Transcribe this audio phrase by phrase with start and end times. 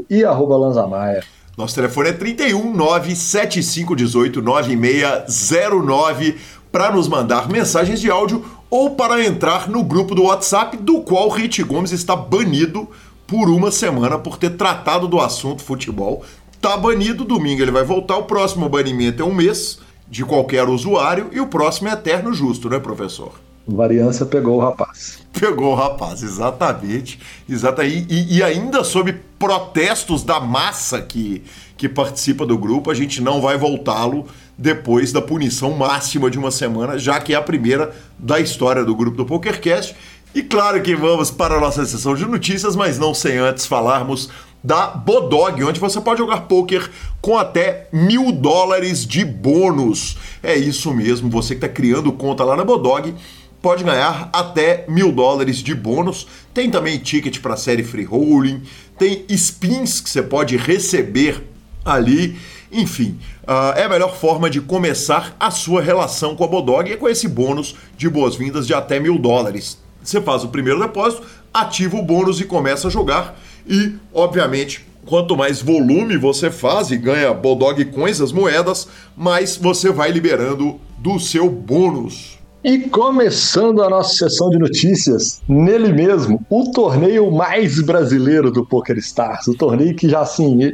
[0.09, 1.25] e arroba Lanzamaia.
[1.59, 6.37] Nosso telefone é 31 97518 9609
[6.71, 11.29] para nos mandar mensagens de áudio ou para entrar no grupo do WhatsApp, do qual
[11.29, 12.89] Rit Gomes está banido
[13.27, 16.25] por uma semana por ter tratado do assunto futebol
[16.63, 21.29] tá banido, domingo ele vai voltar, o próximo banimento é um mês de qualquer usuário
[21.33, 23.33] e o próximo é eterno justo, né, professor?
[23.67, 25.21] Variância pegou o rapaz.
[25.33, 27.19] Pegou o rapaz, exatamente.
[27.49, 28.07] exatamente.
[28.09, 31.43] E, e, ainda sob protestos da massa que,
[31.77, 34.27] que participa do grupo, a gente não vai voltá-lo
[34.59, 38.95] depois da punição máxima de uma semana, já que é a primeira da história do
[38.95, 39.97] grupo do PokerCast.
[40.35, 44.31] E claro que vamos para a nossa sessão de notícias, mas não sem antes falarmos
[44.63, 50.17] da Bodog, onde você pode jogar poker com até mil dólares de bônus.
[50.43, 53.15] É isso mesmo, você que está criando conta lá na Bodog
[53.63, 56.27] pode ganhar até mil dólares de bônus.
[56.53, 58.63] Tem também ticket para série free rolling,
[58.99, 61.43] tem spins que você pode receber
[61.85, 62.37] ali.
[62.73, 66.97] Enfim, uh, é a melhor forma de começar a sua relação com a Bodog é
[66.97, 69.79] com esse bônus de boas-vindas de até mil dólares.
[70.03, 71.23] Você faz o primeiro depósito,
[71.55, 73.39] ativa o bônus e começa a jogar.
[73.67, 79.91] E, obviamente, quanto mais volume você faz e ganha Bodog Coins, as moedas, mais você
[79.91, 82.39] vai liberando do seu bônus.
[82.65, 88.97] E começando a nossa sessão de notícias, nele mesmo, o torneio mais brasileiro do Poker
[88.99, 89.49] Stars.
[89.49, 90.73] O torneio que já assim,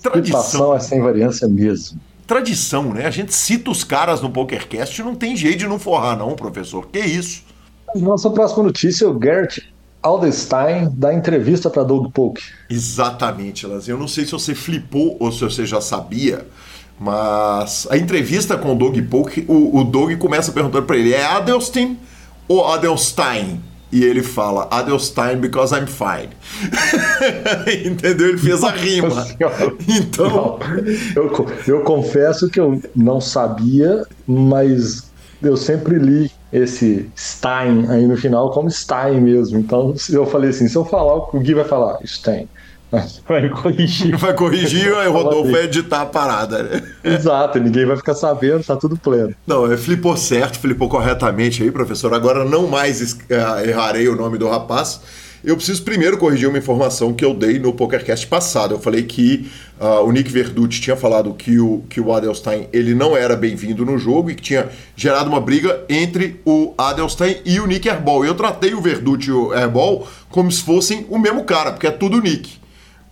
[0.00, 1.98] Tradição é sem variância mesmo.
[2.26, 3.06] Tradição, né?
[3.06, 6.34] A gente cita os caras no PokerCast e não tem jeito de não forrar, não,
[6.34, 6.88] professor.
[6.88, 7.44] Que isso?
[7.94, 9.60] Nossa próxima notícia é o Gert
[10.06, 12.40] Aldenstein da entrevista para Doug Polk.
[12.70, 13.88] Exatamente, Elas.
[13.88, 16.46] Eu não sei se você flipou ou se você já sabia,
[16.98, 21.24] mas a entrevista com o Doug Polk, o, o Doug começa perguntando para ele: é
[21.24, 21.98] Adelstein
[22.46, 23.60] ou Adelstein?
[23.90, 26.30] E ele fala, Adelstein because I'm fine.
[27.86, 28.30] Entendeu?
[28.30, 29.26] Ele fez a rima.
[29.88, 30.58] Então.
[31.14, 35.10] eu, eu confesso que eu não sabia, mas
[35.40, 39.58] eu sempre li esse Stein aí no final como Stein mesmo.
[39.58, 42.48] Então eu falei assim: se eu falar, o Gui vai falar Stein.
[43.26, 44.16] Vai corrigir.
[44.16, 46.82] Vai corrigir e o Rodolfo vai editar a parada, né?
[47.02, 49.34] Exato, ninguém vai ficar sabendo, tá tudo pleno.
[49.44, 52.14] Não, é, flipou certo, flipou corretamente aí, professor.
[52.14, 55.00] Agora não mais uh, errarei o nome do rapaz.
[55.46, 58.74] Eu preciso primeiro corrigir uma informação que eu dei no PokerCast passado.
[58.74, 59.48] Eu falei que
[59.80, 63.86] uh, o Nick Verducci tinha falado que o, que o Adelstein ele não era bem-vindo
[63.86, 68.24] no jogo e que tinha gerado uma briga entre o Adelstein e o Nick Airball.
[68.24, 71.92] Eu tratei o Verducci e o Airball como se fossem o mesmo cara, porque é
[71.92, 72.54] tudo Nick.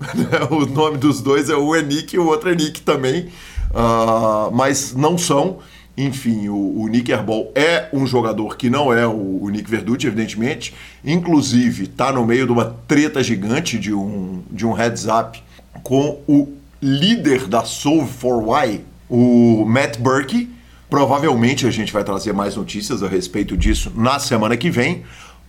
[0.50, 3.28] o nome dos dois é um é Nick e o outro é Nick também,
[3.70, 5.60] uh, mas não são.
[5.96, 10.06] Enfim, o, o Nick Herbal é um jogador que não é o, o Nick Verducci,
[10.06, 10.75] evidentemente.
[11.05, 15.41] Inclusive, está no meio de uma treta gigante de um, de um heads up
[15.82, 16.52] com o
[16.82, 20.50] líder da Solve for Why, o Matt Burke.
[20.91, 25.05] Provavelmente a gente vai trazer mais notícias a respeito disso na semana que vem.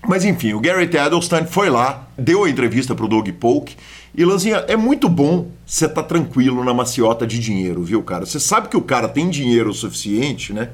[0.07, 3.75] Mas enfim, o Garrett Edelstein foi lá, deu a entrevista para o Doug Polk
[4.17, 8.25] e Lanzinha, é muito bom você tá tranquilo na maciota de dinheiro, viu, cara?
[8.25, 10.69] Você sabe que o cara tem dinheiro o suficiente, né?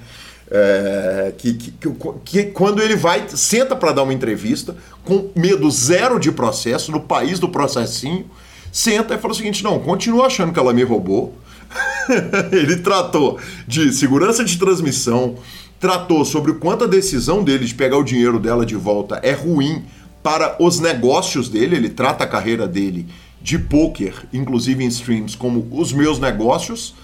[0.53, 1.89] É, que, que, que,
[2.25, 6.99] que, quando ele vai, senta para dar uma entrevista, com medo zero de processo, no
[6.99, 8.25] país do processinho,
[8.69, 11.37] senta e fala o seguinte: não, continua achando que ela me roubou.
[12.51, 15.37] ele tratou de segurança de transmissão,
[15.79, 19.31] tratou sobre o quanto a decisão dele de pegar o dinheiro dela de volta é
[19.31, 19.85] ruim
[20.21, 23.07] para os negócios dele, ele trata a carreira dele
[23.41, 26.95] de poker, inclusive em streams, como os meus negócios,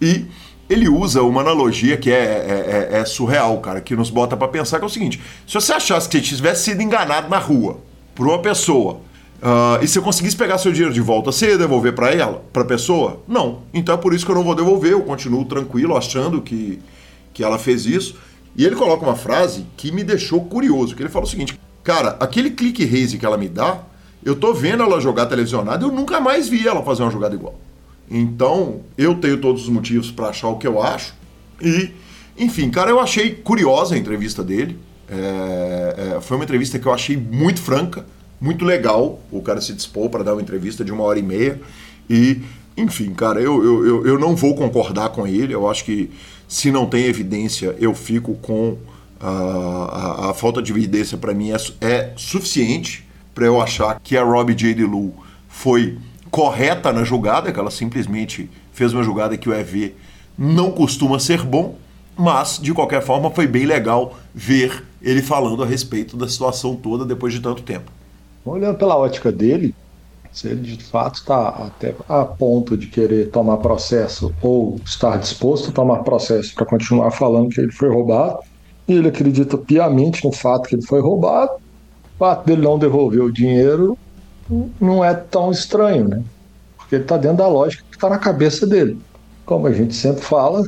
[0.00, 0.26] e
[0.68, 4.48] ele usa uma analogia que é, é, é, é surreal, cara, que nos bota para
[4.48, 7.78] pensar que é o seguinte: se você achasse que você tivesse sido enganado na rua
[8.14, 9.00] por uma pessoa
[9.42, 12.62] uh, e você conseguisse pegar seu dinheiro de volta, você ia devolver para ela, para
[12.62, 13.22] a pessoa?
[13.28, 13.62] Não.
[13.72, 16.80] Então é por isso que eu não vou devolver, eu continuo tranquilo achando que,
[17.32, 18.16] que ela fez isso.
[18.56, 22.16] E ele coloca uma frase que me deixou curioso, que ele fala o seguinte: cara,
[22.18, 23.80] aquele clique raise que ela me dá
[24.24, 27.58] eu tô vendo ela jogar televisionada, eu nunca mais vi ela fazer uma jogada igual.
[28.10, 31.14] Então, eu tenho todos os motivos para achar o que eu acho.
[31.60, 31.90] E,
[32.38, 34.78] enfim, cara, eu achei curiosa a entrevista dele.
[35.08, 38.06] É, é, foi uma entrevista que eu achei muito franca,
[38.40, 39.20] muito legal.
[39.30, 41.60] O cara se dispôs para dar uma entrevista de uma hora e meia.
[42.08, 42.40] E,
[42.76, 45.52] enfim, cara, eu, eu, eu, eu não vou concordar com ele.
[45.52, 46.10] Eu acho que
[46.48, 48.76] se não tem evidência, eu fico com.
[49.18, 53.05] A, a, a falta de evidência para mim é, é suficiente
[53.36, 54.82] para eu achar que a Robbie J.
[54.82, 55.12] Lu
[55.46, 55.98] foi
[56.30, 59.94] correta na jogada, que ela simplesmente fez uma jogada que o EV
[60.38, 61.74] não costuma ser bom,
[62.16, 67.04] mas de qualquer forma foi bem legal ver ele falando a respeito da situação toda
[67.04, 67.92] depois de tanto tempo.
[68.42, 69.74] Olhando pela ótica dele,
[70.32, 75.68] se ele de fato está até a ponto de querer tomar processo ou estar disposto
[75.68, 78.38] a tomar processo para continuar falando que ele foi roubado,
[78.88, 81.65] e ele acredita piamente no fato que ele foi roubado,
[82.18, 83.98] fato dele não devolver o dinheiro
[84.80, 86.22] não é tão estranho, né?
[86.76, 88.98] Porque ele está dentro da lógica que está na cabeça dele.
[89.44, 90.64] Como a gente sempre fala,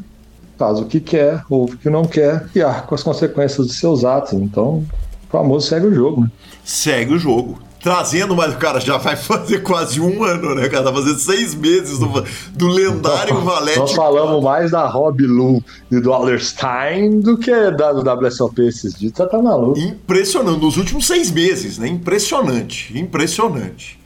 [0.57, 3.77] faz o que quer, ouve o que não quer e arca com as consequências dos
[3.77, 4.33] seus atos.
[4.33, 4.85] Então,
[5.29, 6.31] o famoso segue o jogo, né?
[6.65, 10.85] Segue o jogo trazendo, mas o cara já vai fazer quase um ano, né, cara?
[10.85, 13.79] Tá fazendo seis meses do, do lendário Valete.
[13.79, 18.93] Nós falamos mais da Rob Lu e do Allerstein do que da do WSOP esses
[18.93, 19.13] dias.
[19.13, 19.79] Tá, tá maluco.
[19.79, 20.61] Impressionante.
[20.61, 21.89] Nos últimos seis meses, né?
[21.89, 22.97] Impressionante.
[22.99, 23.99] Impressionante.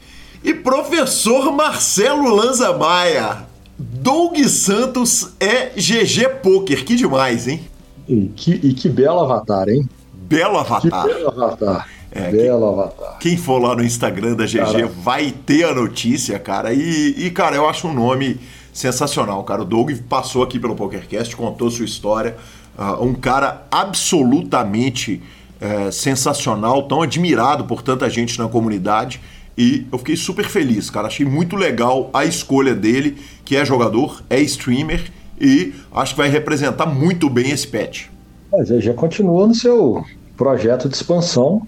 [0.45, 3.47] E professor Marcelo Lanza Maia.
[3.77, 6.85] Doug Santos é GG Poker.
[6.85, 7.69] Que demais, hein?
[8.07, 9.89] E que, e que belo avatar, hein?
[10.13, 11.05] Belo avatar.
[11.05, 11.89] Que belo avatar.
[12.15, 13.19] É, Belo quem, avatar.
[13.19, 14.87] Quem for lá no Instagram da GG cara.
[14.87, 16.73] vai ter a notícia, cara.
[16.73, 18.39] E, e, cara, eu acho um nome
[18.73, 19.63] sensacional, cara.
[19.63, 22.37] O Doug passou aqui pelo PokerCast, contou sua história.
[22.79, 25.23] Uh, um cara absolutamente
[25.61, 29.21] uh, sensacional, tão admirado por tanta gente na comunidade.
[29.57, 31.09] E eu fiquei super feliz, cara.
[31.09, 36.29] Achei muito legal a escolha dele, que é jogador, é streamer e acho que vai
[36.29, 38.07] representar muito bem esse patch.
[38.51, 40.05] Mas ele já continua no seu
[40.37, 41.67] projeto de expansão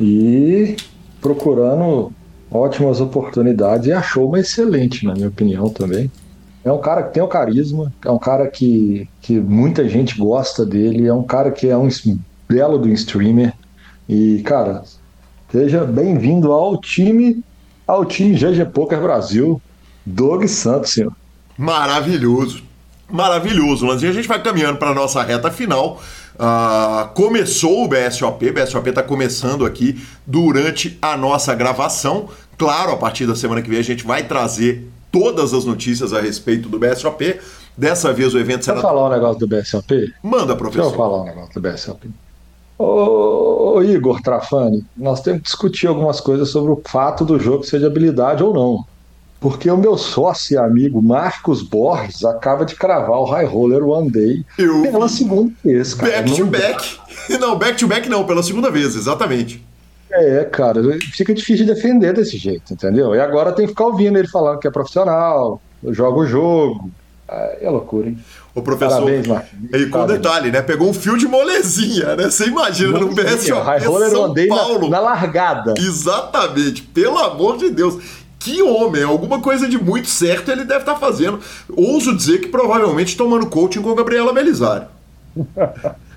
[0.00, 0.76] e
[1.20, 2.12] procurando
[2.50, 6.10] ótimas oportunidades e achou uma excelente, na minha opinião também.
[6.64, 10.66] É um cara que tem o carisma, é um cara que, que muita gente gosta
[10.66, 11.88] dele, é um cara que é um
[12.48, 13.54] belo do streamer.
[14.08, 14.82] E, cara,
[15.50, 17.42] seja bem-vindo ao time,
[17.86, 19.60] ao time GG Poker Brasil,
[20.04, 21.12] Doug Santos, senhor.
[21.56, 22.62] Maravilhoso.
[23.10, 24.10] Maravilhoso, Lanzinho.
[24.10, 26.00] A gente vai caminhando para a nossa reta final.
[26.38, 32.28] Uh, começou o BSOP, o BSOP está começando aqui durante a nossa gravação.
[32.56, 36.20] Claro, a partir da semana que vem a gente vai trazer todas as notícias a
[36.20, 37.40] respeito do BSOP.
[37.76, 38.76] Dessa vez o evento será.
[38.76, 40.14] Deixa eu falar um negócio do BSOP?
[40.22, 40.82] Manda, professor.
[40.82, 42.10] Deixa eu falar um negócio do BSOP.
[42.78, 47.64] Ô, ô Igor Trafani, nós temos que discutir algumas coisas sobre o fato do jogo
[47.64, 48.84] ser de habilidade ou não.
[49.40, 54.10] Porque o meu sócio e amigo Marcos Borges acaba de cravar o High Roller One
[54.10, 54.82] Day Eu...
[54.82, 56.22] pela segunda vez, cara.
[56.22, 56.98] Back to back.
[57.38, 59.62] Não, back to back não, pela segunda vez, exatamente.
[60.10, 60.80] É, cara,
[61.12, 63.14] fica difícil de defender desse jeito, entendeu?
[63.14, 66.90] E agora tem que ficar ouvindo ele falando que é profissional, joga o jogo.
[67.60, 68.18] É loucura, hein?
[68.54, 69.02] O professor.
[69.02, 69.50] Parabéns, Marcos.
[69.74, 70.62] E com detalhe, né?
[70.62, 72.30] Pegou um fio de molezinha, né?
[72.30, 73.60] Você imagina no BSO.
[73.60, 74.88] High roller Paulo.
[74.88, 75.74] Na, na largada.
[75.76, 76.82] Exatamente.
[76.82, 78.02] Pelo amor de Deus.
[78.38, 81.40] Que homem, alguma coisa de muito certo ele deve estar tá fazendo.
[81.68, 84.88] Ouso dizer que provavelmente tomando coaching com Gabriela Belisário.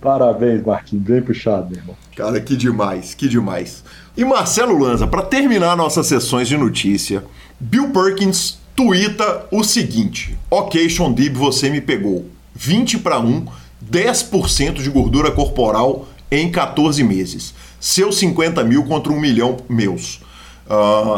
[0.00, 1.96] Parabéns, Marquinhos, bem puxado, meu irmão.
[2.14, 3.82] Cara, que demais, que demais.
[4.16, 7.24] E Marcelo Lanza, para terminar nossas sessões de notícia,
[7.58, 12.26] Bill Perkins tuita o seguinte: Ok, Sean Dib, você me pegou.
[12.54, 13.46] 20 para 1,
[13.90, 17.54] 10% de gordura corporal em 14 meses.
[17.80, 20.20] Seus 50 mil contra um milhão meus.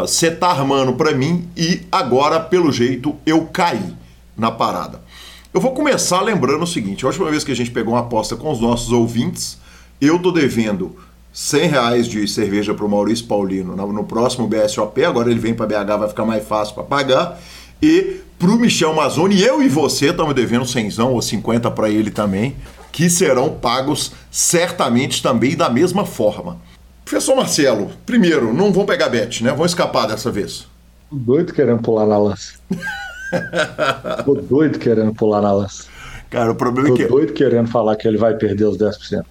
[0.00, 3.95] Você uh, tá armando para mim e agora, pelo jeito, eu caí
[4.37, 5.00] na parada.
[5.55, 8.37] Eu vou começar lembrando o seguinte: a última vez que a gente pegou uma aposta
[8.37, 9.59] com os nossos ouvintes,
[10.00, 10.97] eu tô devendo
[11.33, 15.05] 100 reais de cerveja para o Maurício Paulino no próximo BSOP.
[15.05, 17.40] Agora ele vem para BH, vai ficar mais fácil para pagar.
[17.81, 22.11] E para o Michel Mazzoni, eu e você estamos devendo 100 ou 50 para ele
[22.11, 22.57] também,
[22.93, 26.61] que serão pagos certamente também da mesma forma.
[27.08, 29.50] Professor Marcelo, primeiro, não vão pegar bet, né?
[29.50, 30.66] Vão escapar dessa vez.
[31.10, 32.52] Doido querendo pular na lança.
[34.26, 35.84] Tô doido querendo pular na lança.
[36.28, 37.04] Cara, o problema Tô é que.
[37.06, 38.98] Tô doido querendo falar que ele vai perder os 10%.
[38.98, 39.24] Se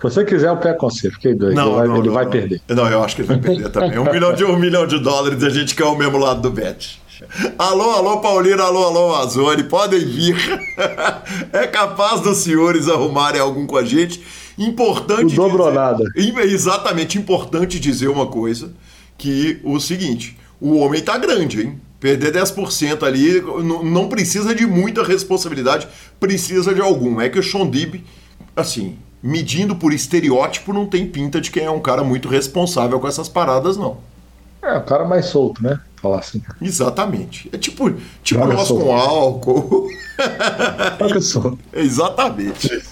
[0.00, 1.12] você quiser, eu pego com você.
[1.12, 1.54] Fiquei doido.
[1.54, 2.60] Não, ele vai, não, ele não, vai perder.
[2.68, 3.98] Não, eu acho que ele vai perder também.
[4.00, 7.00] Um milhão, de, um milhão de dólares a gente quer o mesmo lado do bet.
[7.56, 10.36] Alô, alô, Paulino, alô, alô, Azone, podem vir.
[11.52, 14.20] É capaz dos senhores arrumarem algum com a gente.
[14.58, 15.36] Importante.
[15.36, 16.04] Não dobrou nada.
[16.16, 18.72] Exatamente, importante dizer uma coisa:
[19.16, 21.80] que o seguinte, o homem tá grande, hein?
[22.00, 23.40] Perder 10% ali
[23.84, 25.86] não precisa de muita responsabilidade,
[26.18, 27.20] precisa de algum.
[27.20, 28.02] É que o Sean Dib,
[28.56, 33.06] assim, medindo por estereótipo, não tem pinta de quem é um cara muito responsável com
[33.06, 33.98] essas paradas, não.
[34.60, 35.80] É, o cara mais solto, né?
[35.96, 36.42] Falar assim.
[36.60, 37.48] Exatamente.
[37.52, 37.92] É tipo,
[38.22, 38.84] tipo nós solto.
[38.84, 39.88] com álcool.
[40.98, 41.58] Joga solto.
[41.72, 42.82] Exatamente.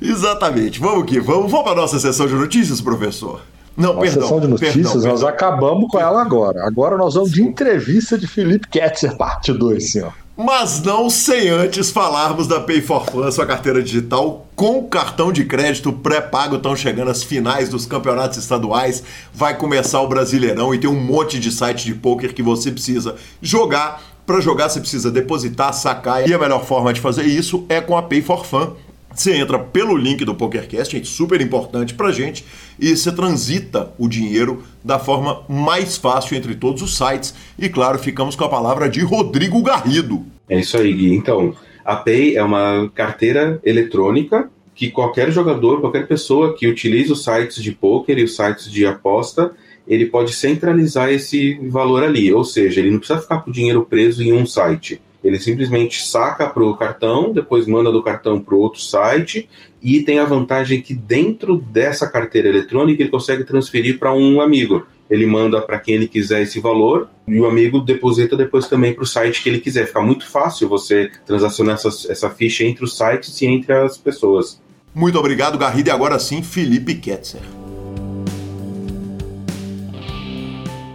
[0.00, 0.80] Exatamente.
[0.80, 3.40] Vamos aqui, vamos, vamos para a nossa sessão de notícias, professor.
[3.76, 4.22] Não, a perdão.
[4.22, 5.28] sessão de notícias, perdão, nós perdão.
[5.28, 6.66] acabamos com ela agora.
[6.66, 10.12] Agora nós vamos de entrevista de Felipe Ketzer, parte 2, senhor.
[10.42, 15.44] Mas não sem antes falarmos da Pay for Fun, sua carteira digital com cartão de
[15.44, 16.56] crédito pré-pago.
[16.56, 19.02] Estão chegando as finais dos campeonatos estaduais.
[19.34, 23.16] Vai começar o Brasileirão e tem um monte de site de poker que você precisa
[23.42, 24.02] jogar.
[24.26, 26.26] Para jogar, você precisa depositar, sacar.
[26.26, 28.72] E a melhor forma de fazer isso é com a Pay for Fun.
[29.14, 32.44] Você entra pelo link do PokerCast, gente, super importante pra gente,
[32.78, 37.34] e você transita o dinheiro da forma mais fácil entre todos os sites.
[37.58, 40.24] E claro, ficamos com a palavra de Rodrigo Garrido.
[40.48, 41.14] É isso aí, Gui.
[41.14, 47.22] Então, a Pay é uma carteira eletrônica que qualquer jogador, qualquer pessoa que utilize os
[47.22, 49.52] sites de poker e os sites de aposta,
[49.86, 52.32] ele pode centralizar esse valor ali.
[52.32, 56.02] Ou seja, ele não precisa ficar com o dinheiro preso em um site ele simplesmente
[56.02, 59.48] saca para o cartão, depois manda do cartão para outro site
[59.82, 64.86] e tem a vantagem que dentro dessa carteira eletrônica ele consegue transferir para um amigo.
[65.10, 69.02] Ele manda para quem ele quiser esse valor e o amigo deposita depois também para
[69.02, 69.86] o site que ele quiser.
[69.86, 74.60] Fica muito fácil você transacionar essa, essa ficha entre os sites e entre as pessoas.
[74.94, 75.88] Muito obrigado, Garrido.
[75.88, 77.40] E agora sim, Felipe Ketzer.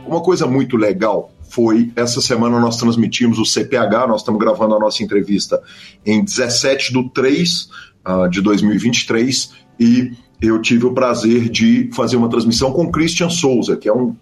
[0.08, 4.80] Uma coisa muito legal foi essa semana nós transmitimos o CPH, nós estamos gravando a
[4.80, 5.62] nossa entrevista
[6.06, 7.70] em 17 de 3
[8.06, 13.78] uh, de 2023 e eu tive o prazer de fazer uma transmissão com Christian Souza,
[13.78, 14.14] que é um,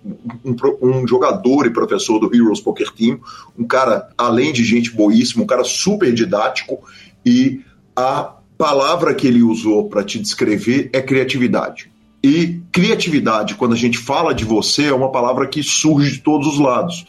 [0.45, 3.19] um, um, jogador e professor do Heroes Poker Team,
[3.57, 6.83] um cara, além de gente boíssima, um cara super didático
[7.25, 7.61] e
[7.95, 11.91] a palavra que ele usou para te descrever é criatividade.
[12.23, 16.47] E criatividade, quando a gente fala de você, é uma palavra que surge de todos
[16.47, 17.05] os lados.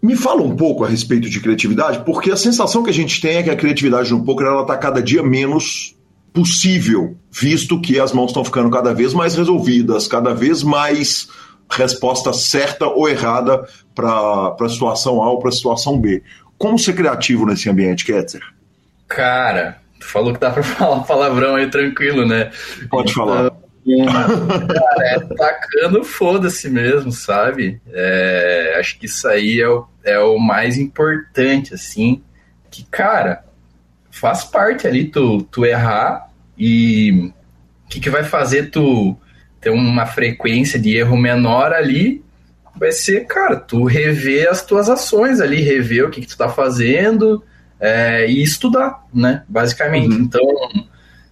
[0.00, 3.36] Me fala um pouco a respeito de criatividade, porque a sensação que a gente tem
[3.36, 5.96] é que a criatividade no poker ela está cada dia menos
[6.32, 11.28] possível, visto que as mãos estão ficando cada vez mais resolvidas, cada vez mais
[11.70, 16.22] resposta certa ou errada para a situação A ou para a situação B.
[16.56, 18.42] Como ser criativo nesse ambiente, Ketzer?
[19.08, 22.50] Cara, tu falou que dá para falar palavrão aí tranquilo, né?
[22.88, 23.52] Pode falar.
[24.06, 27.80] Cara, é tacando foda-se mesmo, sabe?
[27.92, 32.22] É, acho que isso aí é o, é o mais importante, assim.
[32.70, 33.44] Que, cara,
[34.10, 37.32] faz parte ali tu, tu errar e
[37.84, 39.16] o que, que vai fazer tu
[39.60, 42.22] ter uma frequência de erro menor ali
[42.78, 46.48] vai ser, cara, tu rever as tuas ações ali, rever o que, que tu tá
[46.48, 47.42] fazendo
[47.80, 49.42] é, e estudar, né?
[49.48, 50.14] Basicamente.
[50.14, 50.22] Uhum.
[50.22, 50.42] Então,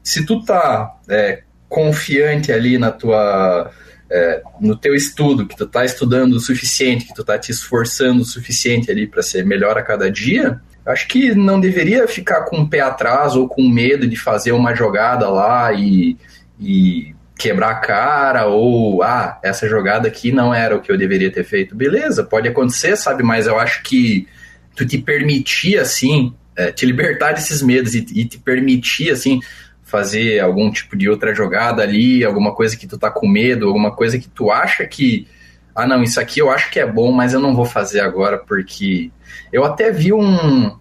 [0.02, 3.70] se tu tá é, confiante ali na tua
[4.10, 8.22] é, no teu estudo, que tu tá estudando o suficiente, que tu tá te esforçando
[8.22, 12.60] o suficiente ali para ser melhor a cada dia, acho que não deveria ficar com
[12.60, 16.16] o pé atrás ou com medo de fazer uma jogada lá e,
[16.60, 21.30] e quebrar a cara ou ah, essa jogada aqui não era o que eu deveria
[21.30, 21.74] ter feito.
[21.74, 23.22] Beleza, pode acontecer, sabe?
[23.22, 24.28] Mas eu acho que
[24.76, 29.40] tu te permitir assim, é, te libertar desses medos e, e te permitir assim
[29.86, 33.92] fazer algum tipo de outra jogada ali, alguma coisa que tu tá com medo, alguma
[33.92, 35.28] coisa que tu acha que
[35.74, 38.36] ah não, isso aqui eu acho que é bom, mas eu não vou fazer agora
[38.36, 39.10] porque
[39.52, 40.76] eu até vi um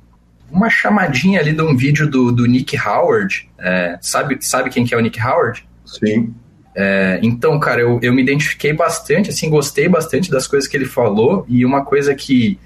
[0.52, 4.94] uma chamadinha ali de um vídeo do, do Nick Howard, é, sabe, sabe quem que
[4.94, 5.68] é o Nick Howard?
[5.86, 6.34] Sim.
[6.74, 10.86] É, então, cara, eu, eu me identifiquei bastante, assim, gostei bastante das coisas que ele
[10.86, 12.60] falou, e uma coisa que,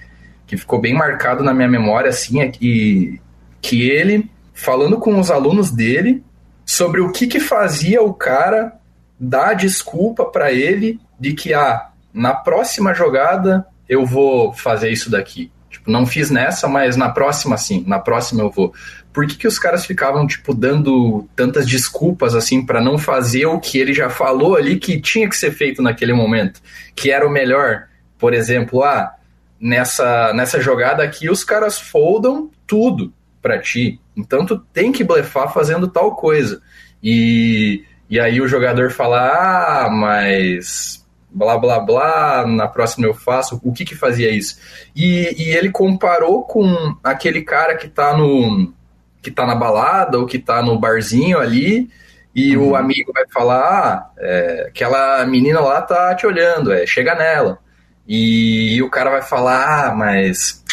[0.45, 3.19] que ficou bem marcado na minha memória, assim, é que,
[3.61, 6.23] que ele, falando com os alunos dele,
[6.69, 8.73] sobre o que que fazia o cara
[9.19, 15.51] dar desculpa para ele de que, ah, na próxima jogada eu vou fazer isso daqui.
[15.67, 18.71] Tipo, não fiz nessa, mas na próxima sim, na próxima eu vou.
[19.11, 23.59] Por que, que os caras ficavam, tipo, dando tantas desculpas, assim, para não fazer o
[23.59, 26.61] que ele já falou ali que tinha que ser feito naquele momento?
[26.95, 27.87] Que era o melhor.
[28.19, 29.15] Por exemplo, ah,
[29.59, 33.11] nessa, nessa jogada aqui os caras foldam tudo
[33.41, 33.99] para ti.
[34.19, 36.61] Então tu tem que blefar fazendo tal coisa.
[37.01, 43.59] E, e aí o jogador fala, ah, mas blá blá blá, na próxima eu faço,
[43.63, 44.57] o que que fazia isso?
[44.95, 48.73] E, e ele comparou com aquele cara que tá no
[49.21, 51.89] que tá na balada ou que tá no barzinho ali
[52.33, 52.69] e uhum.
[52.69, 57.59] o amigo vai falar, ah, é, aquela menina lá tá te olhando, é, chega nela.
[58.07, 60.63] E, e o cara vai falar, ah, mas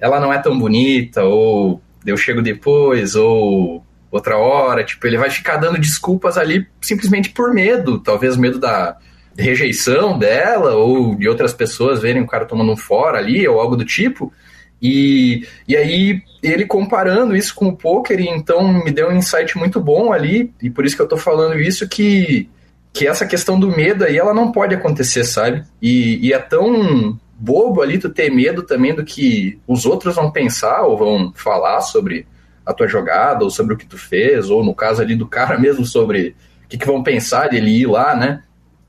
[0.00, 5.30] ela não é tão bonita, ou eu chego depois, ou outra hora, tipo, ele vai
[5.30, 8.98] ficar dando desculpas ali simplesmente por medo, talvez medo da,
[9.36, 13.76] rejeição dela ou de outras pessoas verem o cara tomando um fora ali ou algo
[13.76, 14.32] do tipo.
[14.80, 19.80] E, e aí ele comparando isso com o poker, então me deu um insight muito
[19.80, 22.48] bom ali, e por isso que eu tô falando isso, que,
[22.92, 25.62] que essa questão do medo aí, ela não pode acontecer, sabe?
[25.80, 30.30] E, e é tão bobo ali tu ter medo também do que os outros vão
[30.30, 32.24] pensar ou vão falar sobre
[32.64, 35.58] a tua jogada, ou sobre o que tu fez, ou no caso ali do cara
[35.60, 38.44] mesmo sobre o que, que vão pensar dele ir lá, né?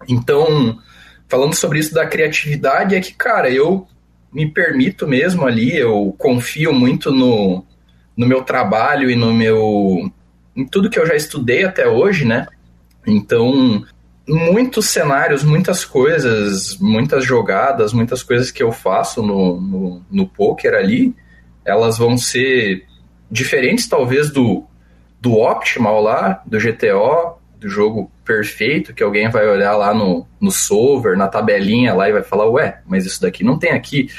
[0.07, 0.77] Então,
[1.27, 3.87] falando sobre isso da criatividade, é que, cara, eu
[4.31, 7.65] me permito mesmo ali, eu confio muito no,
[8.15, 10.11] no meu trabalho e no meu.
[10.55, 12.45] em tudo que eu já estudei até hoje, né?
[13.05, 13.83] Então,
[14.27, 20.73] muitos cenários, muitas coisas, muitas jogadas, muitas coisas que eu faço no, no, no poker
[20.73, 21.13] ali,
[21.65, 22.85] elas vão ser
[23.29, 24.65] diferentes, talvez, do,
[25.19, 30.51] do Optimal lá, do GTO, do jogo perfeito, que alguém vai olhar lá no, no
[30.51, 34.09] solver, na tabelinha lá e vai falar, ué, mas isso daqui não tem aqui.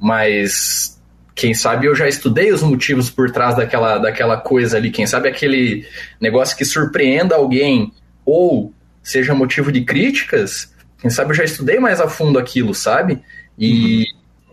[0.00, 1.00] Mas
[1.34, 4.90] quem sabe eu já estudei os motivos por trás daquela, daquela coisa ali.
[4.90, 5.86] Quem sabe aquele
[6.20, 7.92] negócio que surpreenda alguém
[8.24, 8.72] ou
[9.02, 13.20] seja motivo de críticas, quem sabe eu já estudei mais a fundo aquilo, sabe?
[13.58, 14.04] E, uhum.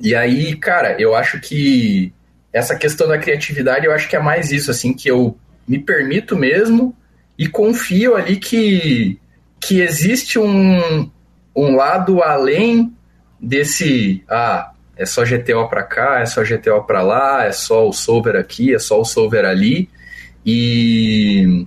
[0.01, 2.12] e aí, cara, eu acho que
[2.51, 6.35] essa questão da criatividade, eu acho que é mais isso, assim, que eu me permito
[6.35, 6.95] mesmo
[7.38, 9.19] e confio ali que,
[9.59, 11.09] que existe um,
[11.55, 12.91] um lado além
[13.39, 17.93] desse, ah, é só GTO para cá, é só GTO para lá, é só o
[17.93, 19.88] solver aqui, é só o solver ali.
[20.45, 21.65] E,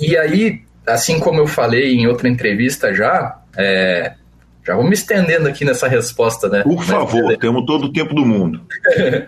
[0.00, 4.14] e aí, assim como eu falei em outra entrevista já, é,
[4.64, 6.62] já vou me estendendo aqui nessa resposta, né?
[6.62, 8.66] Por favor, temos todo o tempo do mundo.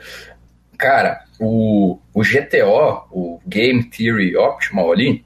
[0.79, 5.25] Cara, o, o GTO, o Game Theory Optimal ali,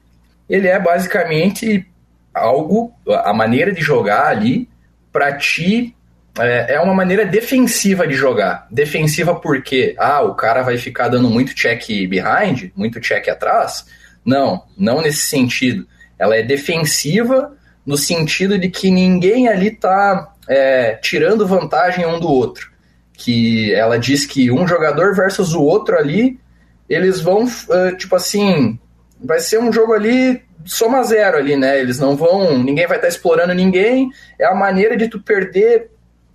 [0.49, 1.85] ele é basicamente
[2.33, 4.69] algo, a maneira de jogar ali,
[5.11, 5.95] para ti
[6.37, 8.67] é, é, uma maneira defensiva de jogar.
[8.71, 13.85] Defensiva porque, ah, o cara vai ficar dando muito check behind, muito check atrás.
[14.23, 15.87] Não, não nesse sentido.
[16.19, 17.55] Ela é defensiva
[17.85, 22.69] no sentido de que ninguém ali tá é, tirando vantagem um do outro.
[23.13, 26.39] Que ela diz que um jogador versus o outro ali,
[26.87, 28.77] eles vão, uh, tipo assim,
[29.19, 31.79] vai ser um jogo ali soma zero ali, né?
[31.79, 34.11] Eles não vão, ninguém vai estar tá explorando ninguém.
[34.39, 35.89] É a maneira de tu perder,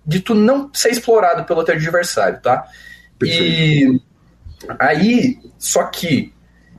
[0.05, 2.67] de tu não ser explorado pelo teu adversário, tá?
[3.17, 3.93] Perfeito.
[3.93, 4.01] E
[4.79, 6.33] aí, só que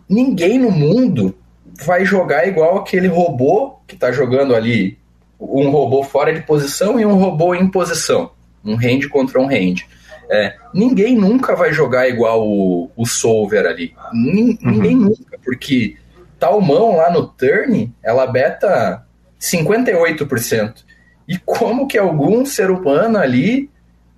[0.08, 1.36] ninguém no mundo
[1.84, 4.98] vai jogar igual aquele robô que tá jogando ali,
[5.38, 8.30] um robô fora de posição e um robô em posição,
[8.64, 9.86] um hand contra um hand.
[10.28, 13.94] É, ninguém nunca vai jogar igual o, o Solver ali.
[14.12, 14.70] Ninguém, uhum.
[14.70, 15.96] ninguém nunca, porque
[16.38, 19.04] tal mão lá no turn, ela beta
[19.40, 20.84] 58%.
[21.28, 23.70] E como que algum ser humano ali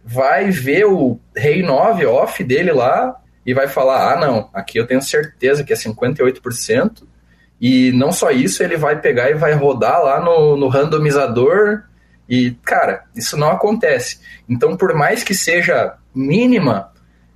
[0.05, 4.87] vai ver o Rei 9 off dele lá e vai falar: ah, não, aqui eu
[4.87, 7.03] tenho certeza que é 58%.
[7.61, 11.83] E não só isso, ele vai pegar e vai rodar lá no, no randomizador.
[12.29, 14.21] E, cara, isso não acontece.
[14.49, 16.93] Então, por mais que seja mínima,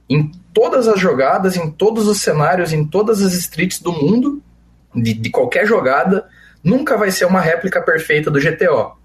[0.09, 4.43] em todas as jogadas, em todos os cenários, em todas as streets do mundo,
[4.95, 6.29] de, de qualquer jogada,
[6.63, 8.97] nunca vai ser uma réplica perfeita do GTO.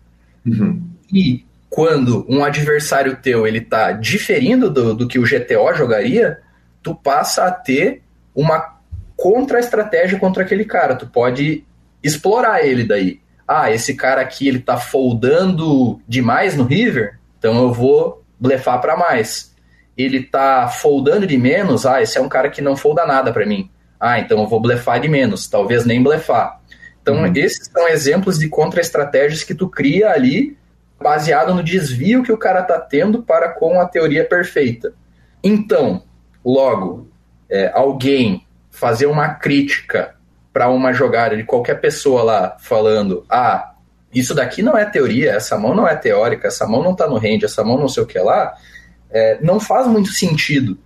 [0.46, 0.82] Uhum.
[1.12, 6.40] E quando um adversário teu ele tá diferindo do, do que o GTO jogaria,
[6.82, 8.04] tu passa a ter
[8.36, 8.77] uma
[9.18, 10.96] contra-estratégia contra aquele cara.
[10.96, 11.66] Tu pode
[12.02, 13.20] explorar ele daí.
[13.48, 18.96] Ah, esse cara aqui ele tá foldando demais no river, então eu vou blefar para
[18.96, 19.56] mais.
[19.98, 23.46] Ele tá foldando de menos, ah, esse é um cara que não folda nada para
[23.46, 23.70] mim.
[24.00, 26.62] Ah, então eu vou blefar de menos, talvez nem blefar.
[27.02, 27.34] Então, uhum.
[27.36, 30.58] esses são exemplos de contra-estratégias que tu cria ali,
[31.02, 34.94] baseado no desvio que o cara tá tendo para com a teoria perfeita.
[35.42, 36.04] Então,
[36.44, 37.08] logo,
[37.50, 38.46] é, alguém
[38.78, 40.16] fazer uma crítica
[40.54, 43.74] para uma jogada de qualquer pessoa lá falando: ah,
[44.14, 47.18] isso daqui não é teoria, essa mão não é teórica, essa mão não tá no
[47.18, 48.54] range, essa mão não sei o que lá,
[49.10, 50.78] é, não faz muito sentido.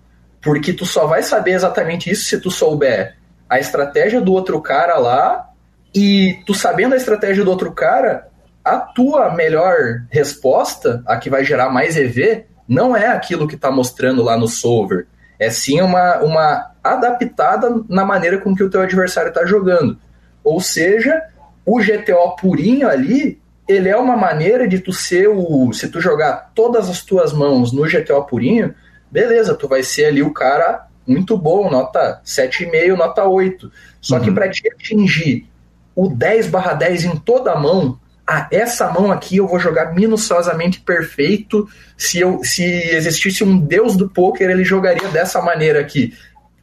[0.41, 3.15] Porque tu só vai saber exatamente isso se tu souber
[3.47, 5.49] a estratégia do outro cara lá
[5.93, 8.29] e tu sabendo a estratégia do outro cara,
[8.63, 13.69] a tua melhor resposta, a que vai gerar mais EV, não é aquilo que está
[13.69, 15.07] mostrando lá no solver.
[15.41, 19.97] É sim uma, uma adaptada na maneira com que o teu adversário está jogando.
[20.43, 21.19] Ou seja,
[21.65, 25.73] o GTO purinho ali, ele é uma maneira de tu ser o.
[25.73, 28.75] Se tu jogar todas as tuas mãos no GTO purinho,
[29.09, 33.71] beleza, tu vai ser ali o cara muito bom, nota 7,5, nota 8.
[33.99, 34.21] Só uhum.
[34.21, 35.49] que para te atingir
[35.95, 37.99] o 10 barra 10 em toda a mão,
[38.33, 41.67] ah, essa mão aqui eu vou jogar minuciosamente perfeito.
[41.97, 46.13] Se, eu, se existisse um deus do poker, ele jogaria dessa maneira aqui.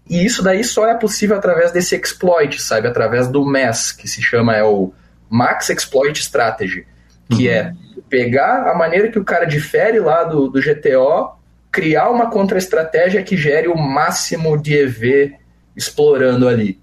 [0.09, 2.89] E isso daí só é possível através desse exploit, sabe?
[2.89, 4.95] Através do MES, que se chama é o
[5.29, 6.87] Max Exploit Strategy,
[7.29, 7.55] que uhum.
[7.55, 7.75] é
[8.09, 11.37] pegar a maneira que o cara difere lá do, do GTO,
[11.71, 15.35] criar uma contra-estratégia que gere o máximo de EV
[15.77, 16.81] explorando ali.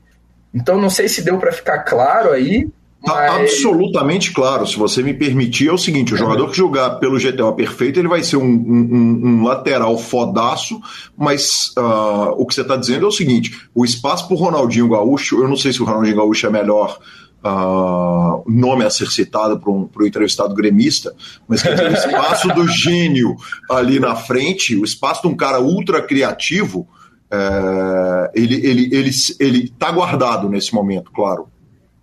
[0.53, 2.69] Então não sei se deu para ficar claro aí.
[3.05, 4.65] Tá absolutamente claro.
[4.65, 8.07] Se você me permitir, é o seguinte: o jogador que jogar pelo GTO perfeito, ele
[8.07, 10.79] vai ser um, um, um lateral fodaço,
[11.17, 14.89] mas uh, o que você está dizendo é o seguinte: o espaço para o Ronaldinho
[14.89, 16.97] Gaúcho, eu não sei se o Ronaldinho Gaúcho é melhor
[17.45, 21.13] uh, nome a ser citado para um, um entrevistado gremista,
[21.47, 23.35] mas quer dizer, o espaço do gênio
[23.69, 26.87] ali na frente, o espaço de um cara ultra criativo
[27.31, 31.47] é, ele está ele, ele, ele tá guardado nesse momento, claro.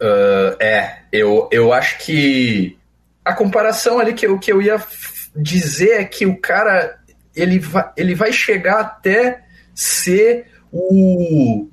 [0.02, 2.76] Uh, é, eu, eu acho que
[3.24, 4.82] a comparação ali que eu, que eu ia
[5.36, 6.98] dizer é que o cara
[7.36, 11.68] ele vai, ele vai chegar até ser o,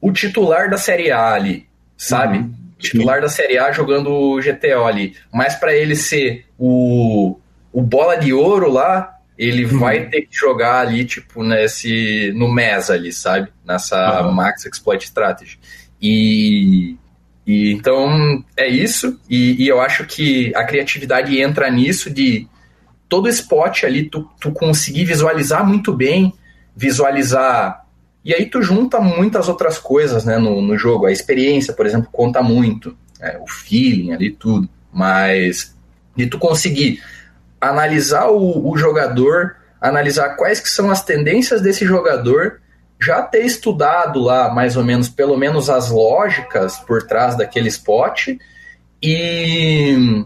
[0.00, 2.38] o titular da Série A ali, sabe?
[2.38, 2.54] Uhum.
[2.78, 5.14] Titular da Série A jogando GTO ali.
[5.32, 7.38] Mas para ele ser o,
[7.72, 9.78] o bola de ouro lá, ele uhum.
[9.78, 12.32] vai ter que jogar ali, tipo, nesse.
[12.34, 13.52] no MES ali, sabe?
[13.64, 14.32] Nessa uhum.
[14.32, 15.58] Max Exploit Strategy.
[16.00, 16.96] E,
[17.46, 19.20] e então é isso.
[19.28, 22.48] E, e, eu acho que a criatividade entra nisso de
[23.08, 26.32] todo spot ali, tu, tu conseguir visualizar muito bem,
[26.74, 27.84] visualizar.
[28.24, 31.06] E aí tu junta muitas outras coisas né, no, no jogo.
[31.06, 32.96] A experiência, por exemplo, conta muito.
[33.20, 34.68] É, o feeling ali, tudo.
[34.92, 35.74] Mas
[36.16, 37.02] de tu conseguir
[37.60, 42.60] analisar o, o jogador, analisar quais que são as tendências desse jogador,
[43.00, 48.28] já ter estudado lá mais ou menos, pelo menos as lógicas por trás daquele spot
[49.02, 50.24] e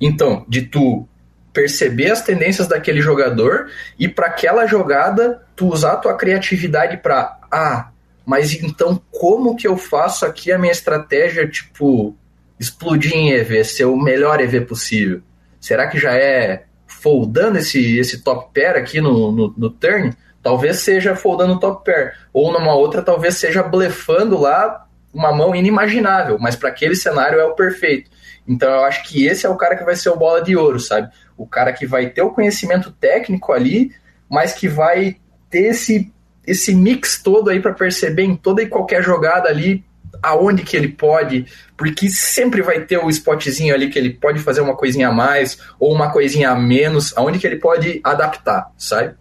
[0.00, 1.06] então, de tu
[1.52, 7.38] perceber as tendências daquele jogador e para aquela jogada tu usar a tua criatividade para
[7.50, 7.90] ah,
[8.24, 12.16] mas então como que eu faço aqui a minha estratégia tipo
[12.60, 15.22] explodir em EV, ser o melhor EV possível?
[15.60, 20.12] Será que já é foldando esse, esse top pair aqui no, no, no turn?
[20.48, 22.14] Talvez seja foldando top pair.
[22.32, 26.38] Ou numa outra, talvez seja blefando lá uma mão inimaginável.
[26.40, 28.10] Mas para aquele cenário é o perfeito.
[28.48, 30.80] Então eu acho que esse é o cara que vai ser o bola de ouro,
[30.80, 31.10] sabe?
[31.36, 33.92] O cara que vai ter o conhecimento técnico ali,
[34.26, 35.16] mas que vai
[35.50, 36.10] ter esse,
[36.46, 39.84] esse mix todo aí para perceber em toda e qualquer jogada ali
[40.22, 41.44] aonde que ele pode,
[41.76, 45.58] porque sempre vai ter o spotzinho ali que ele pode fazer uma coisinha a mais
[45.78, 49.14] ou uma coisinha a menos, aonde que ele pode adaptar, sabe?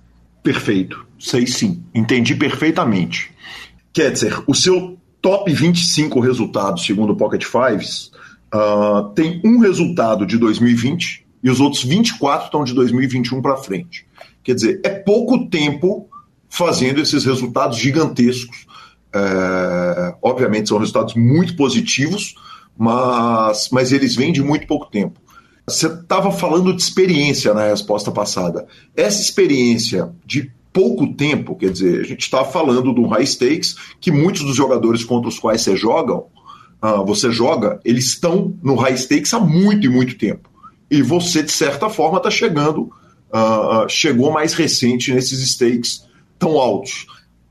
[0.48, 3.34] Perfeito, sei sim, entendi perfeitamente.
[3.92, 8.14] Quer dizer, o seu top 25 resultados, segundo o Pocket Fives,
[8.56, 14.08] uh, tem um resultado de 2020 e os outros 24 estão de 2021 para frente.
[14.42, 16.08] Quer dizer, é pouco tempo
[16.48, 18.66] fazendo esses resultados gigantescos.
[19.14, 22.36] É, obviamente são resultados muito positivos,
[22.78, 25.20] mas, mas eles vêm de muito pouco tempo.
[25.70, 28.66] Você estava falando de experiência na resposta passada.
[28.96, 34.10] Essa experiência de pouco tempo, quer dizer, a gente está falando do high stakes, que
[34.10, 36.28] muitos dos jogadores contra os quais você jogam,
[36.82, 40.50] uh, você joga, eles estão no high stakes há muito e muito tempo.
[40.90, 42.84] E você, de certa forma, está chegando,
[43.30, 46.06] uh, chegou mais recente nesses stakes
[46.40, 47.08] tão altos.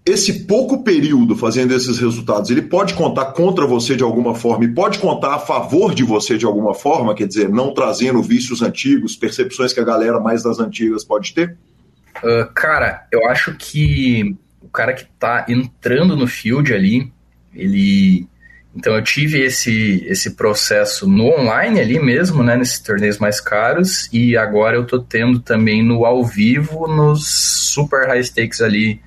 [0.06, 4.68] Esse pouco período fazendo esses resultados, ele pode contar contra você de alguma forma e
[4.72, 9.16] pode contar a favor de você de alguma forma, quer dizer, não trazendo vícios antigos,
[9.16, 11.56] percepções que a galera mais das antigas pode ter?
[12.18, 17.12] Uh, cara, eu acho que o cara que tá entrando no field ali,
[17.52, 18.28] ele.
[18.76, 24.08] Então eu tive esse, esse processo no online ali mesmo, né, nesses torneios mais caros,
[24.12, 29.00] e agora eu tô tendo também no ao vivo, nos super high stakes ali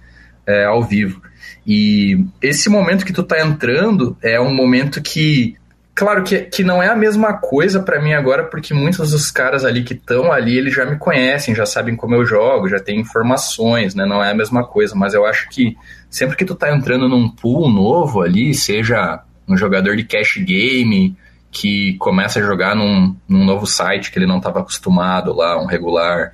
[0.49, 1.21] é, ao vivo.
[1.65, 5.55] E esse momento que tu tá entrando é um momento que
[5.99, 9.65] Claro que, que não é a mesma coisa para mim agora, porque muitos dos caras
[9.65, 13.01] ali que estão ali, eles já me conhecem, já sabem como eu jogo, já tem
[13.01, 14.05] informações, né?
[14.05, 15.75] Não é a mesma coisa, mas eu acho que
[16.09, 21.17] sempre que tu tá entrando num pool novo ali, seja um jogador de cash game
[21.51, 25.65] que começa a jogar num, num novo site que ele não estava acostumado lá, um
[25.65, 26.31] regular,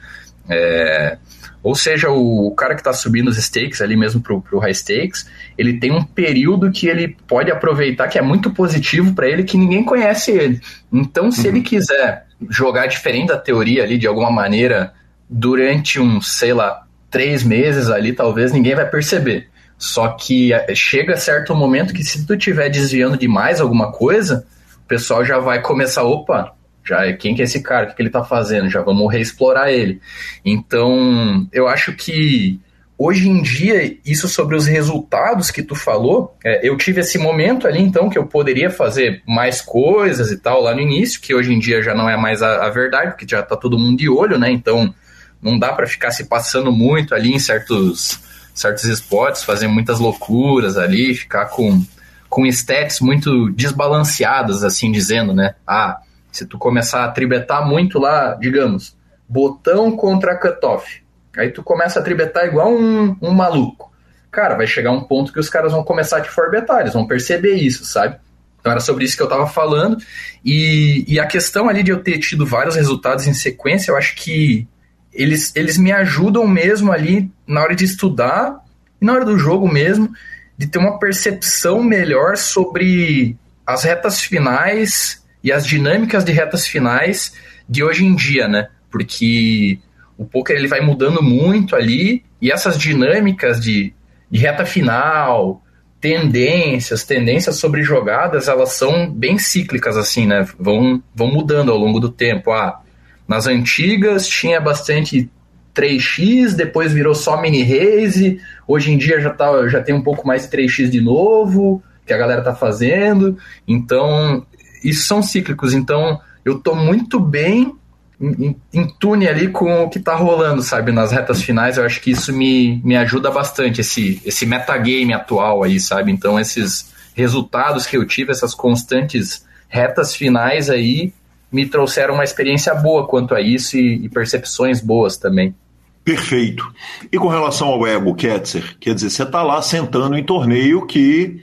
[0.49, 1.17] é,
[1.65, 5.27] ou seja, o, cara que está subindo os stakes ali mesmo para o high stakes,
[5.57, 9.57] ele tem um período que ele pode aproveitar que é muito positivo para ele, que
[9.57, 10.61] ninguém conhece ele.
[10.93, 11.47] Então, se uhum.
[11.47, 14.93] ele quiser jogar diferente da teoria ali de alguma maneira
[15.27, 19.49] durante um, sei lá, três meses ali, talvez ninguém vai perceber.
[19.77, 24.45] Só que é, chega certo momento que se tu estiver desviando demais alguma coisa,
[24.83, 26.53] o pessoal já vai começar, opa,
[26.85, 27.85] já quem que é esse cara?
[27.85, 28.69] O que, que ele está fazendo?
[28.69, 29.99] Já vamos reexplorar ele.
[30.43, 32.59] Então, eu acho que
[32.97, 37.67] hoje em dia, isso sobre os resultados que tu falou, é, eu tive esse momento
[37.67, 41.53] ali, então, que eu poderia fazer mais coisas e tal lá no início, que hoje
[41.53, 44.09] em dia já não é mais a, a verdade, porque já tá todo mundo de
[44.09, 44.49] olho, né?
[44.51, 44.93] Então,
[45.41, 48.19] não dá para ficar se passando muito ali em certos,
[48.53, 51.83] certos spots, fazer muitas loucuras ali, ficar com,
[52.29, 55.55] com stats muito desbalanceadas, assim dizendo, né?
[55.67, 55.99] Ah,
[56.37, 61.03] se tu começar a tribetar muito lá, digamos, botão contra cutoff,
[61.37, 63.91] aí tu começa a tribetar igual um, um maluco.
[64.31, 67.07] Cara, vai chegar um ponto que os caras vão começar a te forbetar, eles vão
[67.07, 68.17] perceber isso, sabe?
[68.59, 69.97] Então era sobre isso que eu tava falando.
[70.43, 74.15] E, e a questão ali de eu ter tido vários resultados em sequência, eu acho
[74.15, 74.67] que
[75.13, 78.59] eles, eles me ajudam mesmo ali na hora de estudar
[78.99, 80.11] e na hora do jogo mesmo,
[80.57, 87.33] de ter uma percepção melhor sobre as retas finais e as dinâmicas de retas finais
[87.69, 88.69] de hoje em dia, né?
[88.89, 89.77] Porque
[90.17, 93.93] o poker ele vai mudando muito ali e essas dinâmicas de,
[94.29, 95.61] de reta final,
[96.01, 100.47] tendências, tendências sobre jogadas, elas são bem cíclicas assim, né?
[100.59, 102.51] Vão, vão mudando ao longo do tempo.
[102.51, 102.81] Ah,
[103.27, 105.29] nas antigas tinha bastante
[105.75, 110.25] 3x, depois virou só mini raise, hoje em dia já, tá, já tem um pouco
[110.25, 113.37] mais de 3x de novo, que a galera tá fazendo.
[113.67, 114.43] Então,
[114.83, 117.75] isso são cíclicos, então eu tô muito bem
[118.19, 121.99] em, em, tune ali com o que tá rolando, sabe, nas retas finais, eu acho
[122.01, 127.85] que isso me, me ajuda bastante, esse, esse metagame atual aí, sabe, então esses resultados
[127.85, 131.13] que eu tive, essas constantes retas finais aí,
[131.51, 135.55] me trouxeram uma experiência boa quanto a isso e, e percepções boas também.
[136.03, 136.71] Perfeito.
[137.11, 141.41] E com relação ao ego, Ketzer, quer dizer, você tá lá sentando em torneio que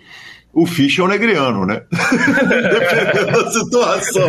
[0.53, 1.83] o Fish é o negriano, né?
[1.91, 4.27] Dependendo da situação.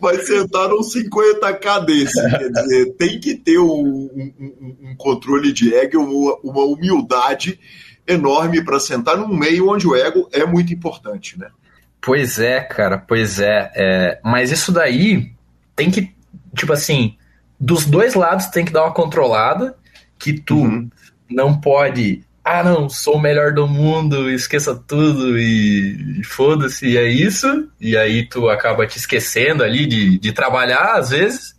[0.00, 2.30] Vai sentar num 50k desse.
[2.30, 7.60] Quer dizer, tem que ter um, um, um controle de ego, uma, uma humildade
[8.06, 11.48] enorme para sentar num meio onde o ego é muito importante, né?
[12.00, 14.20] Pois é, cara, pois é, é.
[14.24, 15.30] Mas isso daí
[15.76, 16.12] tem que,
[16.56, 17.16] tipo assim,
[17.58, 19.76] dos dois lados tem que dar uma controlada,
[20.18, 20.90] que tu uhum.
[21.30, 27.68] não pode ah, não, sou o melhor do mundo, esqueça tudo e, foda-se, é isso.
[27.80, 31.54] E aí tu acaba te esquecendo ali de, de trabalhar às vezes.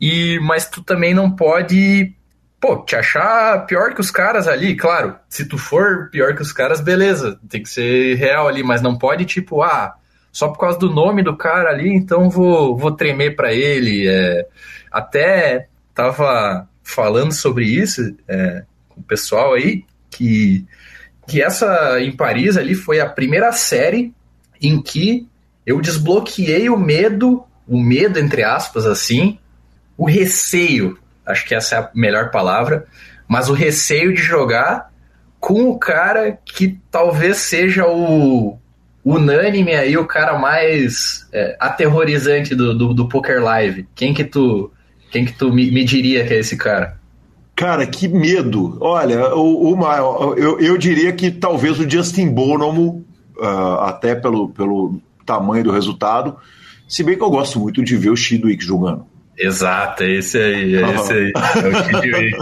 [0.00, 2.14] E mas tu também não pode,
[2.60, 5.16] pô, te achar pior que os caras ali, claro.
[5.28, 8.98] Se tu for pior que os caras, beleza, tem que ser real ali, mas não
[8.98, 9.94] pode tipo, ah,
[10.30, 14.06] só por causa do nome do cara ali, então vou vou tremer para ele.
[14.06, 14.46] É,
[14.92, 19.84] até tava falando sobre isso é, com o pessoal aí
[20.16, 20.64] que,
[21.26, 24.12] que essa em Paris ali foi a primeira série
[24.60, 25.26] em que
[25.64, 29.38] eu desbloqueei o medo o medo, entre aspas, assim,
[29.96, 32.86] o receio, acho que essa é a melhor palavra,
[33.26, 34.92] mas o receio de jogar
[35.40, 38.58] com o cara que talvez seja o
[39.04, 43.88] unânime aí, o cara mais é, aterrorizante do, do, do, Poker Live.
[43.94, 44.72] Quem que tu,
[45.10, 46.98] quem que tu me, me diria que é esse cara?
[47.56, 48.76] Cara, que medo.
[48.82, 53.02] Olha, o, o eu, eu diria que talvez o Justin Bonomo,
[53.38, 56.36] uh, até pelo, pelo tamanho do resultado,
[56.86, 59.06] se bem que eu gosto muito de ver o Chidwick jogando.
[59.38, 60.94] Exato, é esse aí, é uhum.
[60.94, 61.32] esse aí.
[61.34, 62.36] É o Chidwick.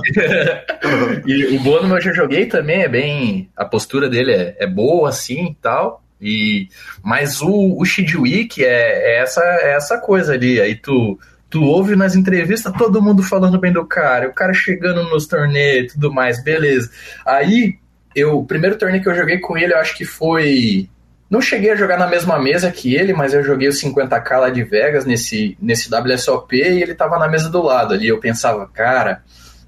[1.27, 3.49] e o Bonomo eu já joguei também, é bem.
[3.57, 6.03] A postura dele é, é boa assim e tal.
[6.21, 6.69] E,
[7.03, 10.61] mas o, o Chidwick é, é, essa, é essa coisa ali.
[10.61, 11.19] Aí tu
[11.55, 15.85] tu ouve nas entrevistas todo mundo falando bem do cara, o cara chegando nos torneios
[15.85, 16.91] e tudo mais, beleza.
[17.25, 17.77] Aí,
[18.13, 20.89] eu, o primeiro torneio que eu joguei com ele, eu acho que foi.
[21.31, 24.51] Não cheguei a jogar na mesma mesa que ele, mas eu joguei o 50k lá
[24.51, 28.09] de Vegas nesse, nesse WSOP e ele tava na mesa do lado ali.
[28.09, 29.23] Eu pensava, cara,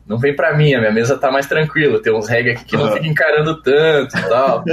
[0.04, 2.76] não vem para mim, a minha mesa tá mais tranquila, tem uns reggae aqui que
[2.76, 4.64] não fica encarando tanto e tal.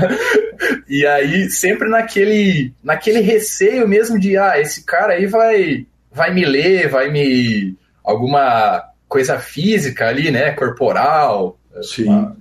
[0.88, 6.44] e aí, sempre naquele, naquele receio mesmo de, ah, esse cara aí vai, vai me
[6.44, 7.76] ler, vai me.
[8.04, 10.52] alguma coisa física ali, né?
[10.52, 11.58] Corporal,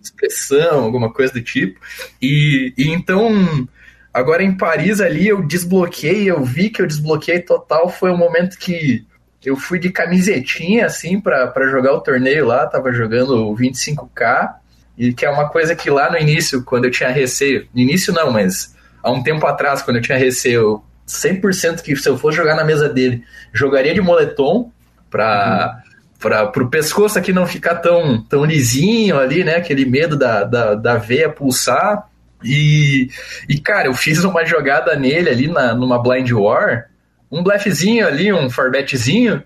[0.01, 1.79] expressão, alguma coisa do tipo.
[2.21, 3.67] E, e então.
[4.13, 7.88] Agora em Paris ali eu desbloqueei, eu vi que eu desbloqueei total.
[7.88, 9.05] Foi o um momento que
[9.43, 14.55] eu fui de camisetinha assim para jogar o torneio lá, tava jogando o 25K,
[14.97, 18.13] e que é uma coisa que lá no início, quando eu tinha receio, no início
[18.13, 22.38] não, mas há um tempo atrás, quando eu tinha receio, 100% que se eu fosse
[22.38, 24.71] jogar na mesa dele, jogaria de moletom
[25.10, 25.84] para
[26.21, 29.56] para o pescoço aqui não ficar tão, tão lisinho ali, né?
[29.56, 32.08] Aquele medo da, da, da veia pulsar.
[32.43, 33.10] E,
[33.50, 36.89] e, cara, eu fiz uma jogada nele ali na, numa Blind War,
[37.32, 39.41] um blefzinho ali, um forbetzinho,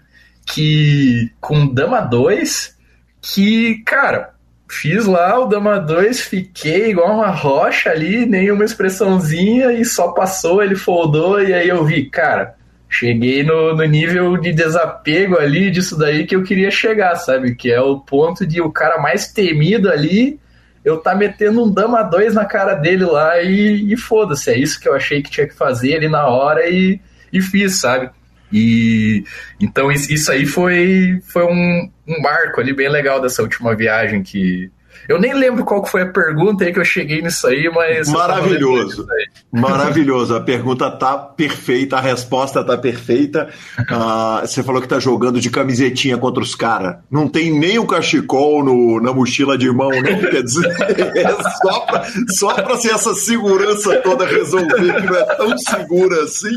[0.45, 2.75] que com Dama 2,
[3.21, 4.35] que, cara,
[4.67, 10.62] Fiz lá o Dama 2, fiquei igual uma rocha ali, nenhuma expressãozinha, e só passou,
[10.63, 12.56] ele foldou, e aí eu vi, cara,
[12.89, 17.54] cheguei no, no nível de desapego ali disso daí que eu queria chegar, sabe?
[17.56, 20.39] Que é o ponto de o cara mais temido ali,
[20.84, 24.80] eu tá metendo um Dama 2 na cara dele lá e, e foda-se, é isso
[24.80, 26.99] que eu achei que tinha que fazer ali na hora e,
[27.32, 28.10] e fiz, sabe?
[28.51, 29.23] E
[29.60, 34.71] então isso aí foi, foi um, um marco ali bem legal dessa última viagem que
[35.07, 38.09] eu nem lembro qual foi a pergunta aí que eu cheguei nisso aí, mas.
[38.09, 39.07] Maravilhoso.
[39.09, 39.25] Aí.
[39.59, 40.35] Maravilhoso.
[40.35, 43.49] A pergunta tá perfeita, a resposta tá perfeita.
[43.79, 46.97] Uh, você falou que tá jogando de camisetinha contra os caras.
[47.09, 50.01] Não tem nem o cachecol no, na mochila de mão, não?
[50.29, 50.67] Quer dizer,
[51.15, 56.23] é só pra, só pra ser essa segurança toda resolver, que não é tão segura
[56.23, 56.55] assim.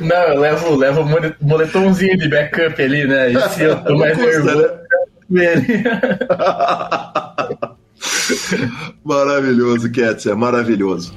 [0.00, 1.04] Não, eu levo, levo
[1.40, 3.32] moletomzinho de backup ali, né?
[3.32, 4.62] E se eu tô mais nervoso.
[4.62, 4.84] Né?
[9.04, 11.12] maravilhoso, Ketsia, maravilhoso.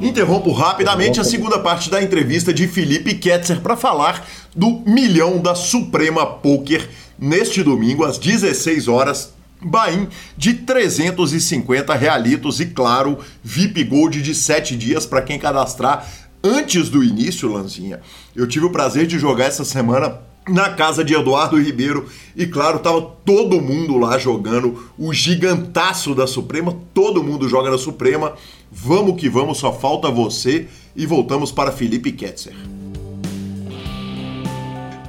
[0.00, 4.26] Interrompo rapidamente a segunda parte da entrevista de Felipe Ketzer para falar
[4.56, 9.34] do milhão da Suprema Poker neste domingo às 16 horas.
[9.62, 16.08] Bain de 350 realitos e claro, VIP Gold de 7 dias para quem cadastrar
[16.42, 18.00] antes do início, Lanzinha.
[18.34, 22.08] Eu tive o prazer de jogar essa semana na casa de Eduardo Ribeiro.
[22.36, 26.76] E claro, tava todo mundo lá jogando o gigantaço da Suprema.
[26.94, 28.34] Todo mundo joga na Suprema.
[28.70, 30.66] Vamos que vamos, só falta você.
[30.96, 32.54] E voltamos para Felipe Ketzer.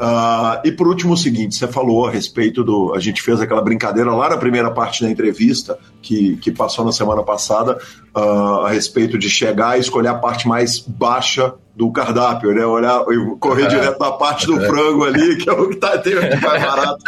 [0.02, 2.92] Uh, e por último, o seguinte: você falou a respeito do.
[2.96, 6.92] A gente fez aquela brincadeira lá na primeira parte da entrevista, que, que passou na
[6.92, 7.78] semana passada,
[8.16, 12.66] uh, a respeito de chegar e escolher a parte mais baixa do cardápio, né?
[12.66, 13.04] Olhar,
[13.40, 13.68] correr é.
[13.68, 14.68] direto na parte do é.
[14.68, 17.04] frango ali, que é o que tá tendo mais barato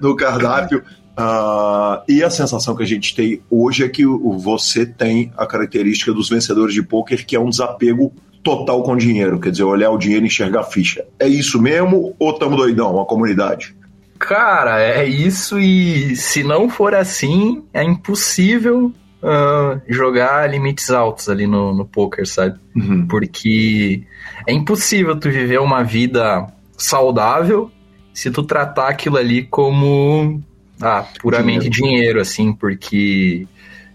[0.00, 0.82] do cardápio.
[1.18, 6.12] Uh, e a sensação que a gente tem hoje é que você tem a característica
[6.12, 9.98] dos vencedores de pôquer, que é um desapego total com dinheiro, quer dizer, olhar o
[9.98, 11.04] dinheiro e enxergar a ficha.
[11.18, 13.76] É isso mesmo ou estamos doidão, a comunidade?
[14.18, 18.92] Cara, é isso e se não for assim, é impossível
[19.22, 22.58] uh, jogar limites altos ali no, no poker, sabe?
[22.74, 23.06] Uhum.
[23.06, 24.02] Porque
[24.46, 26.46] é impossível tu viver uma vida
[26.76, 27.70] saudável
[28.12, 30.42] se tu tratar aquilo ali como
[30.80, 33.46] ah, puramente dinheiro, dinheiro assim, porque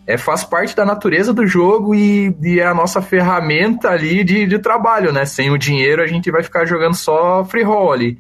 [0.05, 4.45] é, faz parte da natureza do jogo e, e é a nossa ferramenta ali de,
[4.45, 5.26] de trabalho, né?
[5.26, 8.17] Sem o dinheiro a gente vai ficar jogando só free roll ali.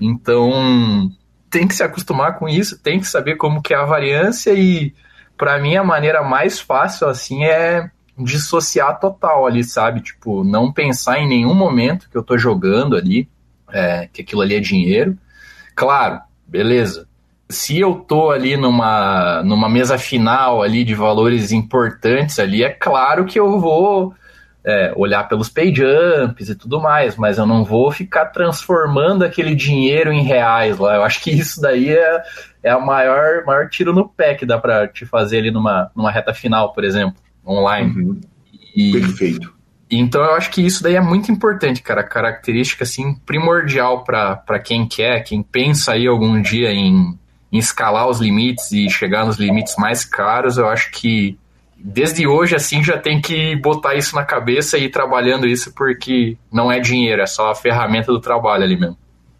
[0.00, 1.10] Então
[1.50, 4.92] tem que se acostumar com isso, tem que saber como que é a variância e
[5.36, 10.00] para mim a maneira mais fácil assim é dissociar total ali, sabe?
[10.00, 13.28] Tipo, não pensar em nenhum momento que eu tô jogando ali,
[13.70, 15.16] é, que aquilo ali é dinheiro.
[15.74, 17.06] Claro, beleza.
[17.48, 23.26] Se eu tô ali numa, numa mesa final ali de valores importantes ali, é claro
[23.26, 24.14] que eu vou
[24.66, 29.54] é, olhar pelos pay jumps e tudo mais, mas eu não vou ficar transformando aquele
[29.54, 30.96] dinheiro em reais lá.
[30.96, 32.22] Eu acho que isso daí é,
[32.64, 36.10] é a maior, maior tiro no pé que dá para te fazer ali numa, numa
[36.10, 37.14] reta final, por exemplo,
[37.46, 37.94] online.
[37.94, 38.20] Uhum.
[38.74, 39.54] E, Perfeito.
[39.88, 42.02] Então eu acho que isso daí é muito importante, cara.
[42.02, 47.16] Característica assim primordial para quem quer, quem pensa aí algum dia em,
[47.52, 50.58] em escalar os limites e chegar nos limites mais caros.
[50.58, 51.38] Eu acho que
[51.86, 56.36] desde hoje, assim, já tem que botar isso na cabeça e ir trabalhando isso, porque
[56.52, 58.96] não é dinheiro, é só a ferramenta do trabalho ali mesmo.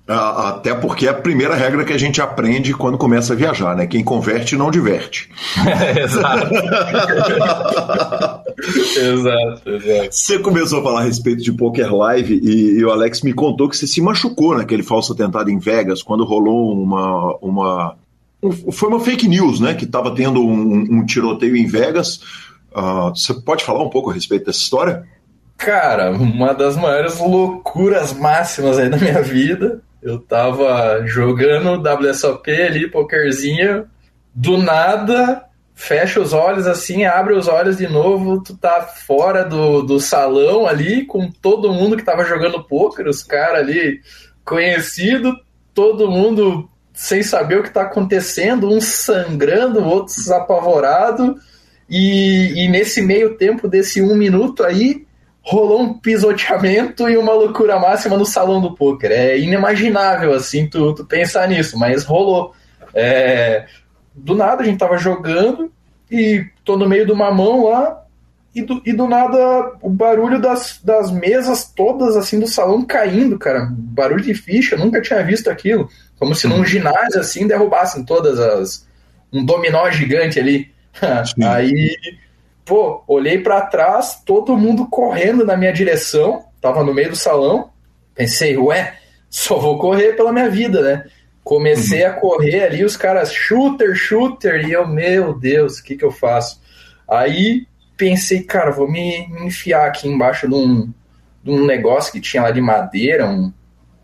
[0.09, 3.88] Até porque é a primeira regra que a gente aprende quando começa a viajar, né?
[3.88, 5.28] Quem converte não diverte.
[6.01, 6.55] exato.
[8.97, 10.09] exato, exato.
[10.12, 13.68] Você começou a falar a respeito de Poker Live e, e, o Alex me contou
[13.68, 17.97] que você se machucou naquele falso atentado em Vegas, quando rolou uma, uma
[18.72, 19.74] foi uma fake news, né?
[19.74, 22.20] Que estava tendo um, um, tiroteio em Vegas.
[22.72, 25.07] Uh, você pode falar um pouco a respeito dessa história?
[25.57, 29.80] Cara, uma das maiores loucuras máximas aí da minha vida.
[30.03, 33.87] Eu tava jogando WSOP ali, pokerzinho,
[34.34, 39.82] do nada, fecha os olhos assim, abre os olhos de novo, tu tá fora do,
[39.82, 44.01] do salão ali, com todo mundo que tava jogando poker, os caras ali
[44.45, 45.34] conhecido,
[45.74, 51.38] todo mundo sem saber o que está acontecendo, uns sangrando, outros apavorados.
[51.88, 55.07] E, e, nesse meio tempo desse um minuto aí,
[55.42, 59.12] rolou um pisoteamento e uma loucura máxima no salão do poker.
[59.12, 62.55] É inimaginável, assim, tu, tu pensar nisso, mas rolou.
[62.94, 63.66] É,
[64.14, 65.70] do nada a gente tava jogando
[66.11, 68.07] e tô no meio de uma mão lá,
[68.55, 73.38] e do, e do nada o barulho das, das mesas todas assim do salão caindo,
[73.38, 73.68] cara.
[73.70, 75.90] Barulho de ficha, nunca tinha visto aquilo.
[76.19, 78.87] Como se num ginásio assim derrubassem todas as.
[79.33, 80.73] um dominó gigante ali.
[81.45, 81.95] Aí,
[82.64, 87.71] pô, olhei para trás, todo mundo correndo na minha direção, tava no meio do salão.
[88.14, 88.97] Pensei, ué,
[89.29, 91.05] só vou correr pela minha vida, né?
[91.45, 92.11] Comecei uhum.
[92.11, 96.11] a correr ali, os caras, shooter, shooter, e eu, meu Deus, o que que eu
[96.11, 96.61] faço?
[97.09, 100.93] Aí pensei, cara, vou me, me enfiar aqui embaixo de um,
[101.43, 103.53] de um negócio que tinha lá de madeira, um,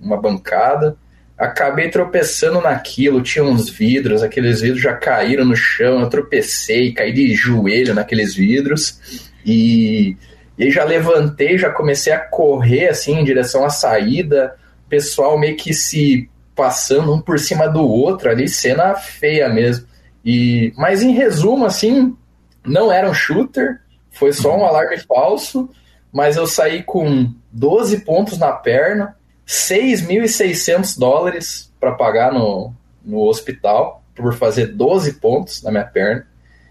[0.00, 0.96] uma bancada
[1.42, 7.12] acabei tropeçando naquilo, tinha uns vidros, aqueles vidros já caíram no chão, eu tropecei, caí
[7.12, 10.16] de joelho naqueles vidros e,
[10.56, 14.54] e já levantei, já comecei a correr assim em direção à saída,
[14.88, 19.84] pessoal meio que se passando um por cima do outro ali, cena feia mesmo.
[20.24, 22.16] E mas em resumo assim,
[22.64, 23.80] não era um shooter,
[24.12, 25.68] foi só um alarme falso,
[26.12, 29.16] mas eu saí com 12 pontos na perna,
[29.46, 32.72] 6.600 dólares para pagar no,
[33.04, 36.26] no hospital por fazer 12 pontos na minha perna.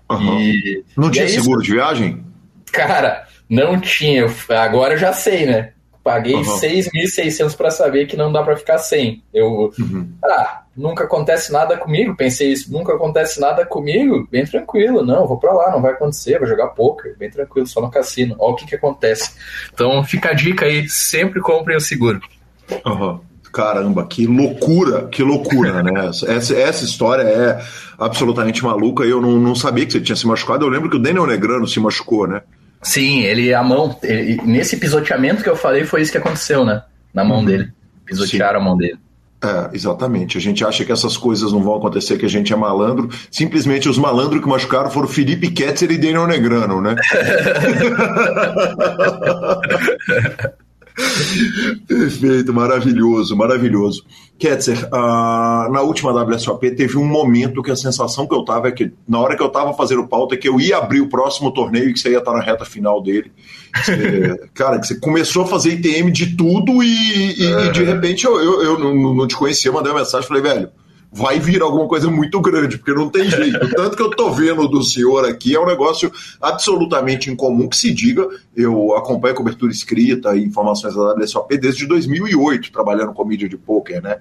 [0.09, 0.39] Uhum.
[0.39, 2.23] E, não e tinha é seguro de viagem?
[2.71, 4.25] Cara, não tinha.
[4.49, 5.73] Agora eu já sei, né?
[6.03, 6.41] Paguei uhum.
[6.41, 9.23] 6.600 para saber que não dá para ficar sem.
[9.31, 10.09] Eu, uhum.
[10.23, 12.15] ah, nunca acontece nada comigo.
[12.15, 14.27] Pensei isso, nunca acontece nada comigo.
[14.31, 17.81] Bem tranquilo, não, vou para lá, não vai acontecer, vou jogar poker, bem tranquilo, só
[17.81, 18.35] no cassino.
[18.39, 19.31] Olha o que que acontece.
[19.71, 22.19] Então fica a dica aí, sempre comprem o seguro.
[22.85, 23.19] Uhum.
[23.51, 26.07] Caramba, que loucura, que loucura, né?
[26.27, 27.61] Essa, essa história é
[27.99, 29.03] absolutamente maluca.
[29.03, 30.65] Eu não, não sabia que você tinha se machucado.
[30.65, 32.41] Eu lembro que o Daniel Negrano se machucou, né?
[32.81, 36.81] Sim, ele, a mão, ele, nesse pisoteamento que eu falei, foi isso que aconteceu, né?
[37.13, 37.45] Na mão uhum.
[37.45, 37.71] dele.
[38.05, 38.65] Pisotearam Sim.
[38.65, 38.97] a mão dele.
[39.43, 40.37] É, exatamente.
[40.37, 43.09] A gente acha que essas coisas não vão acontecer, que a gente é malandro.
[43.31, 46.95] Simplesmente os malandros que machucaram foram Felipe Ketzer e Daniel Negrano, né?
[51.87, 54.03] Perfeito, maravilhoso, maravilhoso.
[54.37, 58.71] Ketzer, uh, na última WSOP teve um momento que a sensação que eu tava é
[58.71, 61.51] que na hora que eu tava fazendo pauta é que eu ia abrir o próximo
[61.51, 63.31] torneio e que você ia estar na reta final dele.
[63.75, 68.25] Você, cara, que você começou a fazer ITM de tudo e, e, e de repente
[68.25, 70.69] eu, eu, eu não, não te conhecia, mandei uma mensagem e falei, velho,
[71.11, 73.59] vai vir alguma coisa muito grande, porque não tem jeito.
[73.75, 77.93] Tanto que eu tô vendo do senhor aqui é um negócio absolutamente incomum que se
[77.93, 78.27] diga.
[78.55, 83.57] Eu acompanho a cobertura escrita e informações da WSOP desde 2008, trabalhando com mídia de
[83.57, 84.17] poker, né?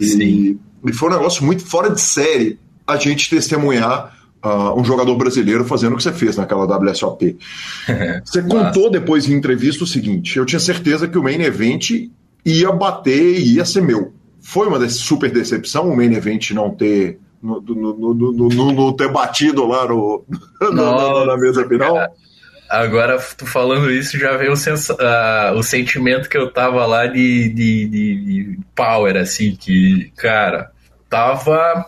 [0.00, 5.14] E, e foi um negócio muito fora de série a gente testemunhar Uh, um jogador
[5.14, 7.38] brasileiro fazendo o que você fez naquela WSOP.
[8.26, 12.10] você contou depois em entrevista o seguinte: eu tinha certeza que o main event
[12.44, 14.12] ia bater e ia ser meu
[14.42, 19.66] foi uma super decepção o main event não ter no, no, no, no ter batido
[19.66, 20.24] lá no,
[20.72, 21.96] na, na mesa final?
[22.70, 27.50] Agora, tu falando isso, já veio o, uh, o sentimento que eu tava lá de,
[27.50, 30.70] de, de, de power, assim, que, cara,
[31.10, 31.84] tava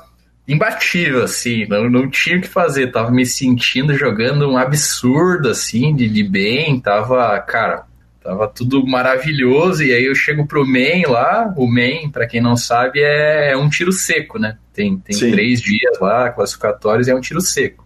[0.47, 5.97] imbatível, assim, não, não tinha o que fazer, tava me sentindo jogando um absurdo, assim,
[5.97, 7.87] de, de bem, tava, cara,
[8.25, 12.57] tava tudo maravilhoso, e aí eu chego pro main lá, o main, para quem não
[12.57, 17.15] sabe, é, é, um tiro seco, né, tem, tem três dias lá, classificatórios, e é
[17.15, 17.85] um tiro seco.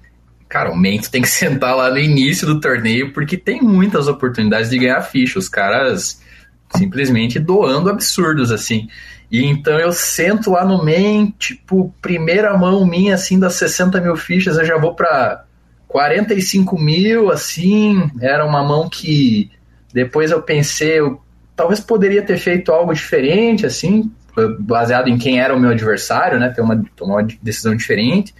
[0.49, 4.07] Cara, o main tu tem que sentar lá no início do torneio, porque tem muitas
[4.07, 6.23] oportunidades de ganhar ficha, os caras
[6.77, 8.89] simplesmente doando absurdos, assim,
[9.31, 14.17] e então eu sento lá no main, tipo, primeira mão minha, assim, das 60 mil
[14.17, 15.45] fichas, eu já vou pra
[15.89, 18.11] 45 mil, assim.
[18.21, 19.51] Era uma mão que
[19.93, 21.21] depois eu pensei, eu
[21.57, 24.11] talvez poderia ter feito algo diferente, assim,
[24.61, 26.49] baseado em quem era o meu adversário, né?
[26.51, 28.35] Ter uma, tomar uma decisão diferente.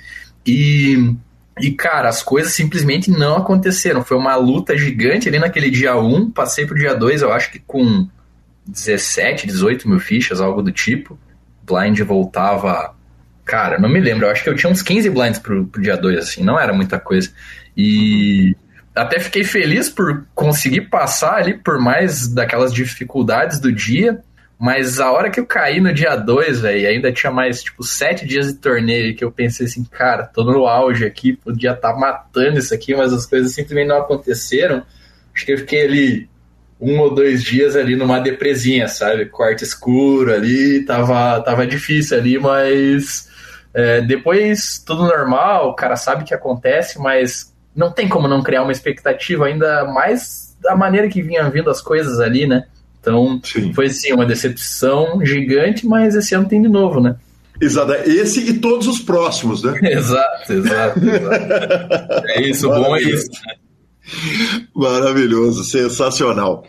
[0.47, 1.15] E,
[1.61, 4.05] e, cara, as coisas simplesmente não aconteceram.
[4.05, 6.31] Foi uma luta gigante ali naquele dia 1.
[6.31, 8.09] Passei pro dia 2, eu acho que com
[8.67, 11.19] 17, 18 mil fichas, algo do tipo.
[11.67, 12.95] Blind voltava.
[13.45, 15.97] Cara, não me lembro, eu acho que eu tinha uns 15 blinds pro, pro dia
[15.97, 17.31] 2, assim, não era muita coisa.
[17.77, 18.55] E
[18.99, 24.23] até fiquei feliz por conseguir passar ali por mais daquelas dificuldades do dia.
[24.59, 28.27] Mas a hora que eu caí no dia 2, velho, ainda tinha mais, tipo, sete
[28.27, 31.99] dias de torneio que eu pensei assim, cara, tô no auge aqui, podia estar tá
[31.99, 34.83] matando isso aqui, mas as coisas simplesmente não aconteceram.
[35.33, 36.29] Acho que eu fiquei ali
[36.81, 39.27] um ou dois dias ali numa depresinha, sabe?
[39.27, 43.29] Quarto escuro ali, tava, tava difícil ali, mas
[43.73, 48.43] é, depois tudo normal, o cara sabe o que acontece, mas não tem como não
[48.43, 52.65] criar uma expectativa ainda mais da maneira que vinham vindo as coisas ali, né?
[53.01, 53.73] Então Sim.
[53.73, 57.15] foi sim uma decepção gigante, mas esse ano tem de novo, né?
[57.61, 59.79] Exato, esse e todos os próximos, né?
[59.93, 62.27] exato, exato, exato.
[62.27, 63.31] É isso, bom é isso.
[64.75, 66.65] Maravilhoso, sensacional.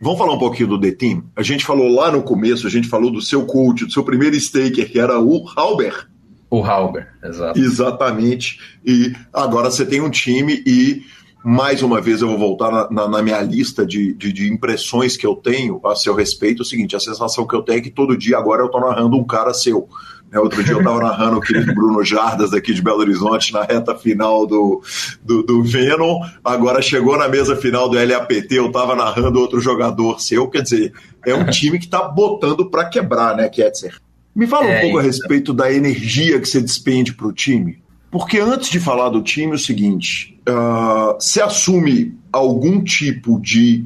[0.00, 1.24] Vamos falar um pouquinho do The Team?
[1.34, 4.36] A gente falou lá no começo, a gente falou do seu coach, do seu primeiro
[4.36, 6.06] staker, que era o Halber.
[6.54, 7.58] O Halber, exato.
[7.58, 8.60] Exatamente.
[8.86, 11.02] E agora você tem um time e,
[11.44, 15.16] mais uma vez, eu vou voltar na, na, na minha lista de, de, de, impressões
[15.16, 16.62] que eu tenho a seu respeito.
[16.62, 18.80] É o seguinte, a sensação que eu tenho é que todo dia agora eu estou
[18.80, 19.88] narrando um cara seu.
[20.30, 23.64] Né, outro dia eu estava narrando o querido Bruno Jardas daqui de Belo Horizonte na
[23.64, 24.80] reta final do,
[25.24, 26.20] do, do, Venom.
[26.44, 30.46] Agora chegou na mesa final do LAPT, eu estava narrando outro jogador seu.
[30.46, 30.92] Quer dizer,
[31.26, 34.03] é um time que está botando para quebrar, né, Ketzer?
[34.34, 37.78] Me fala é, um pouco a respeito da energia que você despende para o time.
[38.10, 43.84] Porque antes de falar do time, é o seguinte: uh, você assume algum tipo de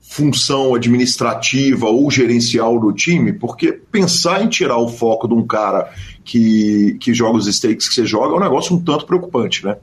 [0.00, 5.90] função administrativa ou gerencial do time, porque pensar em tirar o foco de um cara
[6.24, 9.76] que, que joga os stakes que você joga é um negócio um tanto preocupante, né?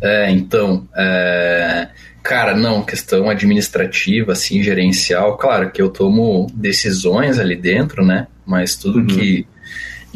[0.00, 1.88] É, então, é...
[2.22, 8.26] cara, não, questão administrativa, assim, gerencial, claro que eu tomo decisões ali dentro, né?
[8.46, 9.06] Mas tudo uhum.
[9.06, 9.46] que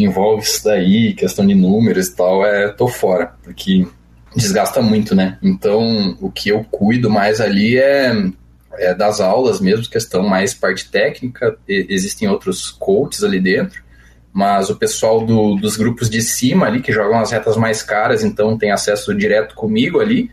[0.03, 3.87] envolve isso daí, questão de números e tal, é, tô fora, porque
[4.35, 5.39] desgasta muito, né?
[5.43, 8.13] Então, o que eu cuido mais ali é
[8.79, 13.83] é, das aulas mesmo, questão mais parte técnica, e, existem outros coaches ali dentro,
[14.33, 18.23] mas o pessoal do, dos grupos de cima ali, que jogam as retas mais caras,
[18.23, 20.31] então tem acesso direto comigo ali,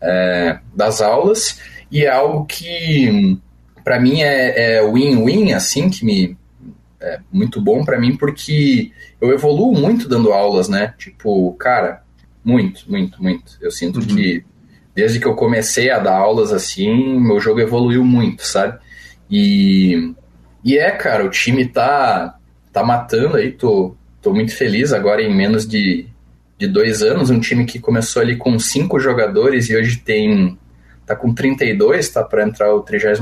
[0.00, 1.58] é, das aulas,
[1.90, 3.38] e é algo que
[3.82, 6.36] para mim é win-win, é assim, que me
[7.00, 10.94] é muito bom para mim, porque eu evoluo muito dando aulas, né?
[10.98, 12.02] Tipo, cara,
[12.44, 13.56] muito, muito, muito.
[13.60, 14.06] Eu sinto uhum.
[14.06, 14.44] que
[14.94, 18.78] desde que eu comecei a dar aulas assim, meu jogo evoluiu muito, sabe?
[19.30, 20.12] E,
[20.64, 22.36] e é, cara, o time tá,
[22.72, 26.06] tá matando aí, tô, tô muito feliz agora em menos de,
[26.58, 30.58] de dois anos, um time que começou ali com cinco jogadores e hoje tem
[31.06, 33.20] tá com 32, tá para entrar o 33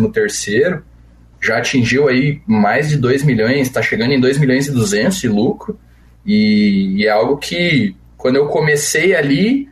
[1.41, 5.29] já atingiu aí mais de 2 milhões, tá chegando em 2 milhões e 200 de
[5.29, 5.79] lucro,
[6.25, 9.69] e, e é algo que quando eu comecei ali,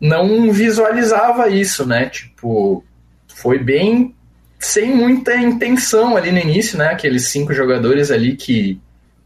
[0.00, 2.06] não visualizava isso, né?
[2.06, 2.84] Tipo,
[3.26, 4.14] foi bem
[4.58, 6.88] sem muita intenção ali no início, né?
[6.88, 8.80] Aqueles cinco jogadores ali que,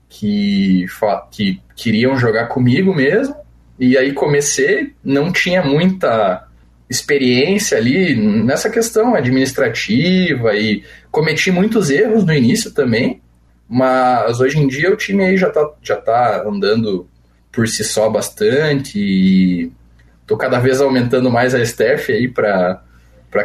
[0.08, 0.86] que,
[1.30, 3.34] que queriam jogar comigo mesmo.
[3.78, 6.46] E aí comecei, não tinha muita
[6.88, 13.20] experiência ali nessa questão administrativa e cometi muitos erros no início também,
[13.68, 17.08] mas hoje em dia o time aí já tá, já tá andando
[17.52, 19.72] por si só bastante e
[20.26, 22.82] tô cada vez aumentando mais a staff aí para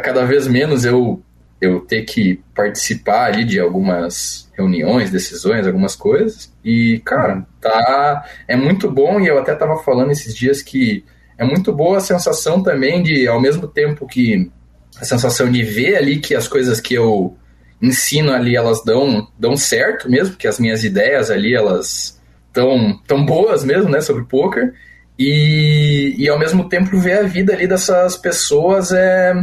[0.02, 1.20] cada vez menos eu,
[1.60, 6.52] eu ter que participar ali de algumas reuniões, decisões, algumas coisas.
[6.64, 8.24] E, cara, tá.
[8.48, 11.04] É muito bom, e eu até tava falando esses dias que
[11.36, 14.50] é muito boa a sensação também de, ao mesmo tempo que
[14.98, 17.36] a sensação de ver ali que as coisas que eu
[17.80, 23.24] ensino ali, elas dão, dão certo mesmo, que as minhas ideias ali, elas estão tão
[23.24, 24.74] boas mesmo, né, sobre poker.
[25.18, 29.34] E, e ao mesmo tempo ver a vida ali dessas pessoas é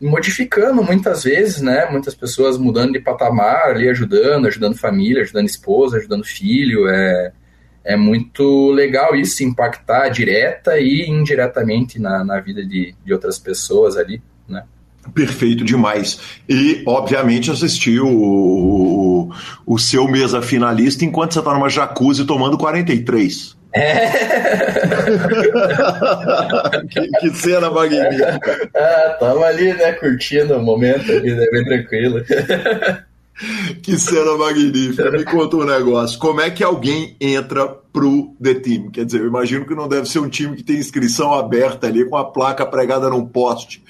[0.00, 1.86] modificando muitas vezes, né?
[1.90, 6.88] Muitas pessoas mudando de patamar ali, ajudando, ajudando família, ajudando esposa, ajudando filho.
[6.88, 7.32] É,
[7.84, 13.96] é muito legal isso, impactar direta e indiretamente na, na vida de, de outras pessoas
[13.96, 14.22] ali?
[15.14, 16.20] Perfeito demais.
[16.48, 22.56] E, obviamente, assistiu o, o, o seu mesa finalista enquanto você está numa jacuzzi tomando
[22.58, 23.56] 43.
[23.72, 24.08] É.
[26.88, 28.70] que, que, cena magnífica.
[28.74, 32.24] Ah, tava ali, né, curtindo o momento ali, né, bem tranquilo.
[33.82, 35.10] Que cena magnífica.
[35.10, 36.18] Me conta um negócio.
[36.18, 38.90] Como é que alguém entra pro The Team?
[38.90, 42.04] Quer dizer, eu imagino que não deve ser um time que tem inscrição aberta ali
[42.08, 43.82] com a placa pregada num poste.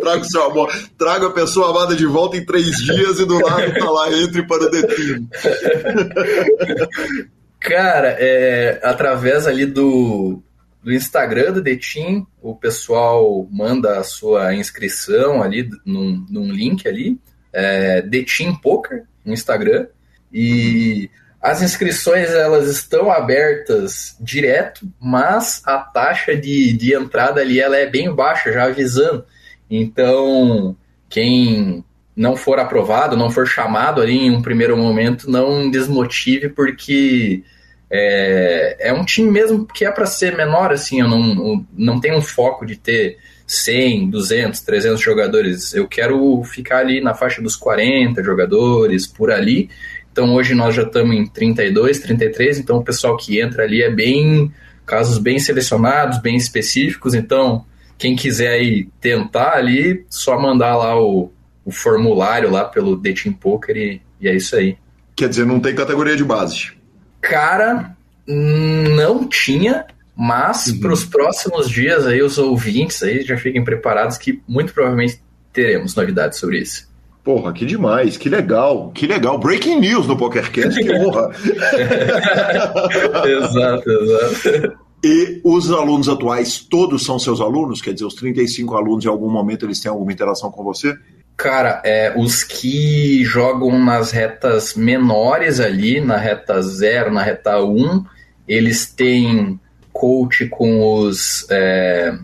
[0.00, 3.90] traga, seu amor, a pessoa amada de volta em três dias e do lado tá
[3.90, 5.28] lá, entre para o The Team.
[7.60, 10.42] Cara, é, através ali do,
[10.82, 16.88] do Instagram do The Team, o pessoal manda a sua inscrição ali num, num link
[16.88, 17.18] ali
[17.52, 19.86] é, The Team Poker no Instagram.
[20.32, 27.76] E as inscrições elas estão abertas direto, mas a taxa de, de entrada ali ela
[27.76, 29.24] é bem baixa, já avisando.
[29.70, 30.76] Então,
[31.08, 31.84] quem
[32.14, 37.42] não for aprovado, não for chamado ali em um primeiro momento, não desmotive, porque
[37.90, 42.16] é, é um time mesmo que é para ser menor, assim, eu não, não tenho
[42.16, 45.74] um foco de ter 100, 200, 300 jogadores.
[45.74, 49.68] Eu quero ficar ali na faixa dos 40 jogadores, por ali.
[50.12, 53.90] Então hoje nós já estamos em 32, 33, então o pessoal que entra ali é
[53.90, 54.52] bem
[54.86, 57.14] casos bem selecionados, bem específicos.
[57.14, 57.64] Então,
[57.96, 61.30] quem quiser aí tentar ali, só mandar lá o,
[61.64, 64.76] o formulário lá pelo The Team Poker e, e é isso aí.
[65.14, 66.72] Quer dizer, não tem categoria de base?
[67.20, 67.96] Cara,
[68.26, 69.86] não tinha.
[70.16, 70.80] Mas uhum.
[70.80, 75.18] para os próximos dias aí, os ouvintes aí já fiquem preparados que muito provavelmente
[75.50, 76.90] teremos novidades sobre isso.
[77.24, 79.38] Porra, que demais, que legal, que legal.
[79.38, 81.30] Breaking news no PokerCast, que honra.
[83.26, 84.78] exato, exato.
[85.02, 87.80] E os alunos atuais, todos são seus alunos?
[87.80, 90.94] Quer dizer, os 35 alunos, em algum momento, eles têm alguma interação com você?
[91.40, 97.64] Cara, é, os que jogam nas retas menores ali, na reta 0, na reta 1,
[97.64, 98.04] um,
[98.46, 99.58] eles têm
[99.90, 102.14] coach com os, é,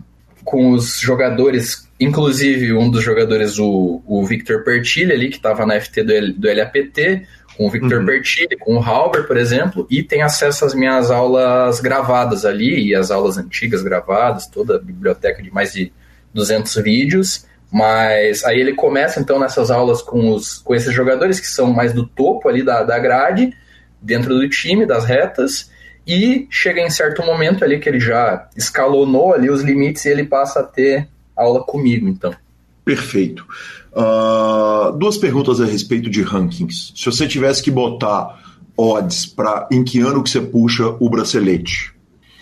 [0.45, 5.81] com os jogadores, inclusive um dos jogadores, o, o Victor Pertilli ali, que estava na
[5.81, 7.25] FT do, do LAPT,
[7.57, 8.05] com o Victor uhum.
[8.05, 12.93] Pertilli, com o Halber, por exemplo, e tem acesso às minhas aulas gravadas ali, e
[12.93, 15.91] as aulas antigas gravadas, toda a biblioteca de mais de
[16.35, 21.47] 200 vídeos, mas aí ele começa então nessas aulas com, os, com esses jogadores que
[21.47, 23.53] são mais do topo ali da, da grade,
[24.01, 25.69] dentro do time, das retas,
[26.05, 30.23] e chega em certo momento ali que ele já escalonou ali os limites e ele
[30.23, 32.33] passa a ter aula comigo, então.
[32.85, 33.45] Perfeito.
[33.91, 36.93] Uh, duas perguntas a respeito de rankings.
[36.95, 38.39] Se você tivesse que botar
[38.77, 41.93] odds para em que ano que você puxa o bracelete,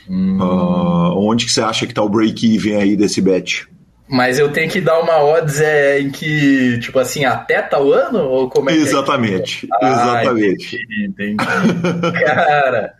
[0.07, 0.38] hum.
[0.38, 3.67] uh, onde que você acha que está o break-even aí desse bet?
[4.07, 8.19] Mas eu tenho que dar uma odds é, em que, tipo assim, até tal ano?
[8.19, 9.89] Ou como é exatamente, que é?
[9.89, 10.77] exatamente.
[10.77, 12.15] Ah, entendi, entendi.
[12.23, 12.93] Cara,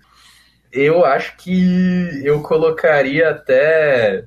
[0.72, 4.26] eu acho que eu colocaria até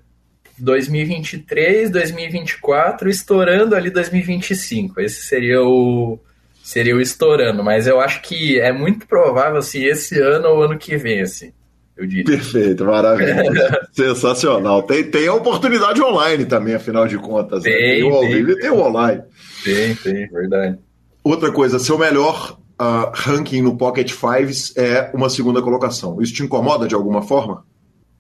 [0.59, 5.01] 2023, 2024, estourando ali 2025.
[5.01, 6.19] Esse seria o
[6.63, 10.79] seria o estourando, mas eu acho que é muito provável assim esse ano ou ano
[10.79, 11.51] que vem, assim.
[11.99, 12.25] Eu diria.
[12.25, 13.89] Perfeito, maravilha.
[13.91, 14.85] Sensacional.
[14.85, 17.65] Tem, tem a oportunidade online também, afinal de contas.
[17.65, 17.95] Tem, né?
[17.97, 19.23] tem o ao vivo e tem o online.
[19.65, 20.79] Tem, tem, verdade.
[21.25, 26.23] Outra coisa, seu melhor uh, ranking no Pocket Fives é uma segunda colocação.
[26.23, 27.65] Isso te incomoda de alguma forma?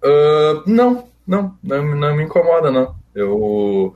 [0.02, 2.96] Uh, não, não, não, não me incomoda, não.
[3.14, 3.94] Eu.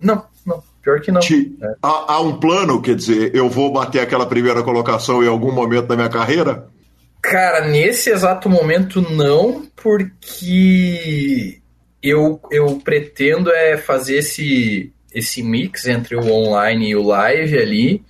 [0.00, 0.62] Não, não.
[0.82, 1.20] Pior que não.
[1.20, 1.54] Te...
[1.60, 1.74] É.
[1.82, 5.86] Há, há, um plano, quer dizer, eu vou bater aquela primeira colocação em algum momento
[5.86, 6.66] da minha carreira?
[7.20, 11.60] Cara, nesse exato momento não, porque
[12.02, 18.04] eu, eu pretendo é fazer esse, esse mix entre o online e o live ali.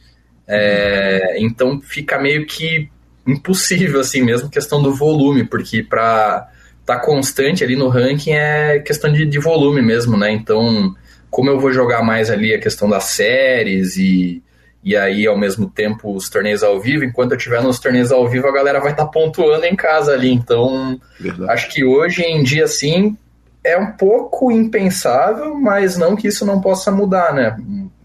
[0.47, 2.91] É, então fica meio que
[3.27, 6.49] impossível, assim, mesmo questão do volume, porque para
[6.81, 10.31] estar tá constante ali no ranking é questão de, de volume mesmo, né?
[10.31, 10.95] Então,
[11.31, 14.43] como eu vou jogar mais ali a questão das séries e,
[14.83, 18.29] e aí ao mesmo tempo os torneios ao vivo, enquanto eu estiver nos torneios ao
[18.29, 20.33] vivo, a galera vai estar tá pontuando em casa ali.
[20.33, 21.51] Então, Verdade.
[21.51, 23.16] acho que hoje em dia, sim,
[23.64, 27.57] é um pouco impensável, mas não que isso não possa mudar, né?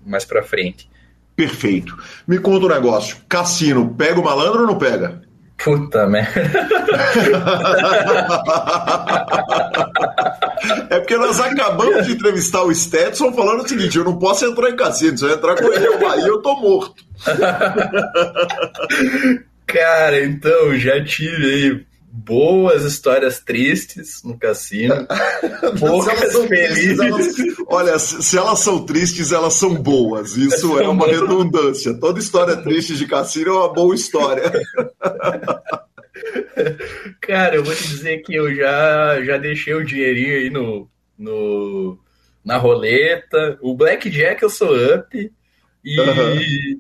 [0.06, 0.90] Mais para frente.
[1.36, 1.98] Perfeito.
[2.28, 3.18] Me conta um negócio.
[3.28, 5.22] Cassino, pega o malandro ou não pega?
[5.64, 6.52] Puta merda.
[10.90, 14.70] É porque nós acabamos de entrevistar o Stetson falando o seguinte: eu não posso entrar
[14.70, 17.04] em cassino, se eu entrar com ele ao Bahia, eu tô morto.
[19.66, 21.86] Cara, então, já tive aí
[22.16, 25.08] boas histórias tristes no cassino.
[25.80, 27.00] Poucas felizes.
[27.00, 27.36] Elas,
[27.68, 30.38] olha, se elas são tristes, elas são boas.
[30.38, 32.00] Isso é uma redundância.
[32.00, 34.44] Toda história triste de cassino é uma boa história.
[37.20, 40.88] Cara, eu vou te dizer que eu já, já deixei o dinheirinho aí no,
[41.18, 41.98] no,
[42.46, 43.58] na roleta.
[43.60, 45.32] O Blackjack eu sou up.
[45.84, 46.80] E, uhum.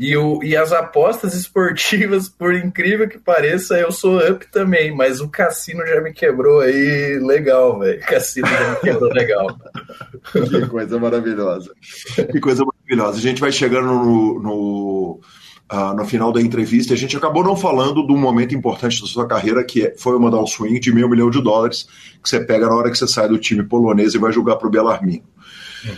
[0.00, 4.96] E, o, e as apostas esportivas, por incrível que pareça, eu sou up também.
[4.96, 8.00] Mas o cassino já me quebrou aí legal, velho.
[8.00, 9.46] Cassino já me quebrou legal.
[10.32, 11.70] que coisa maravilhosa.
[12.32, 13.18] Que coisa maravilhosa.
[13.18, 15.20] A gente vai chegando no, no
[15.72, 19.06] Uh, no final da entrevista, a gente acabou não falando de um momento importante da
[19.06, 21.86] sua carreira, que é, foi mandar um swing de meio milhão de dólares,
[22.20, 24.66] que você pega na hora que você sai do time polonês e vai jogar para
[24.66, 25.22] o Belarmino.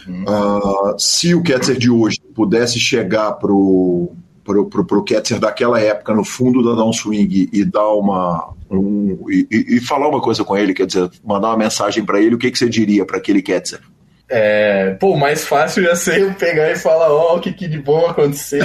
[0.07, 0.24] Uhum.
[0.24, 5.80] Uh, se o Ketzer de hoje pudesse chegar para o pro, pro, pro Ketzer daquela
[5.80, 10.57] época no fundo da downswing e dar uma um, e, e, falar uma coisa com
[10.57, 13.43] ele, quer dizer, mandar uma mensagem para ele, o que, que você diria para aquele
[13.43, 13.80] Ketzer?
[14.35, 17.68] É, pô, mais fácil ia ser eu pegar e falar, ó, oh, o que, que
[17.68, 18.64] de bom aconteceu.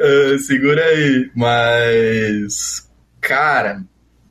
[0.00, 1.30] é, segura aí.
[1.36, 3.84] Mas, cara,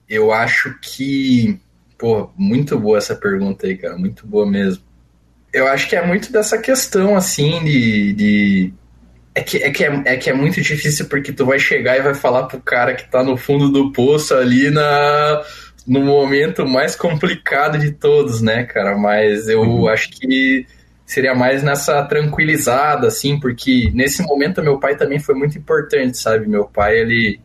[0.10, 1.58] eu acho que.
[1.98, 3.98] Pô, muito boa essa pergunta aí, cara.
[3.98, 4.84] Muito boa mesmo.
[5.56, 8.14] Eu acho que é muito dessa questão, assim, de.
[8.14, 8.74] de...
[9.34, 12.02] É que, é, que é, é que é muito difícil porque tu vai chegar e
[12.02, 15.42] vai falar pro cara que tá no fundo do poço ali na
[15.88, 18.98] no momento mais complicado de todos, né, cara?
[18.98, 19.88] Mas eu uhum.
[19.88, 20.66] acho que
[21.06, 26.48] seria mais nessa tranquilizada, assim, porque nesse momento meu pai também foi muito importante, sabe?
[26.48, 27.40] Meu pai, ele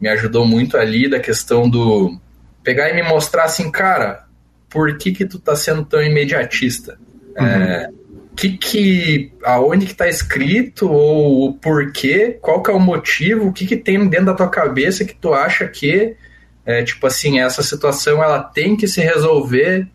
[0.00, 2.18] me ajudou muito ali da questão do
[2.62, 4.24] pegar e me mostrar assim, cara,
[4.68, 6.98] por que que tu tá sendo tão imediatista?
[7.38, 7.46] Uhum.
[7.46, 7.90] É,
[8.36, 12.38] que que aonde que tá escrito ou o porquê?
[12.40, 13.48] Qual que é o motivo?
[13.48, 16.16] O que que tem dentro da tua cabeça que tu acha que
[16.64, 19.88] é, tipo assim, essa situação ela tem que se resolver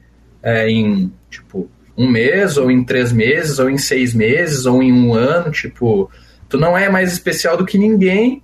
[0.43, 4.91] é, em, tipo, um mês, ou em três meses, ou em seis meses, ou em
[4.91, 6.09] um ano, tipo,
[6.49, 8.43] tu não é mais especial do que ninguém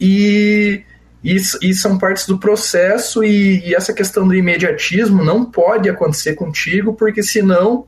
[0.00, 0.82] e,
[1.22, 6.34] e, e são partes do processo e, e, essa questão do imediatismo não pode acontecer
[6.34, 7.86] contigo, porque senão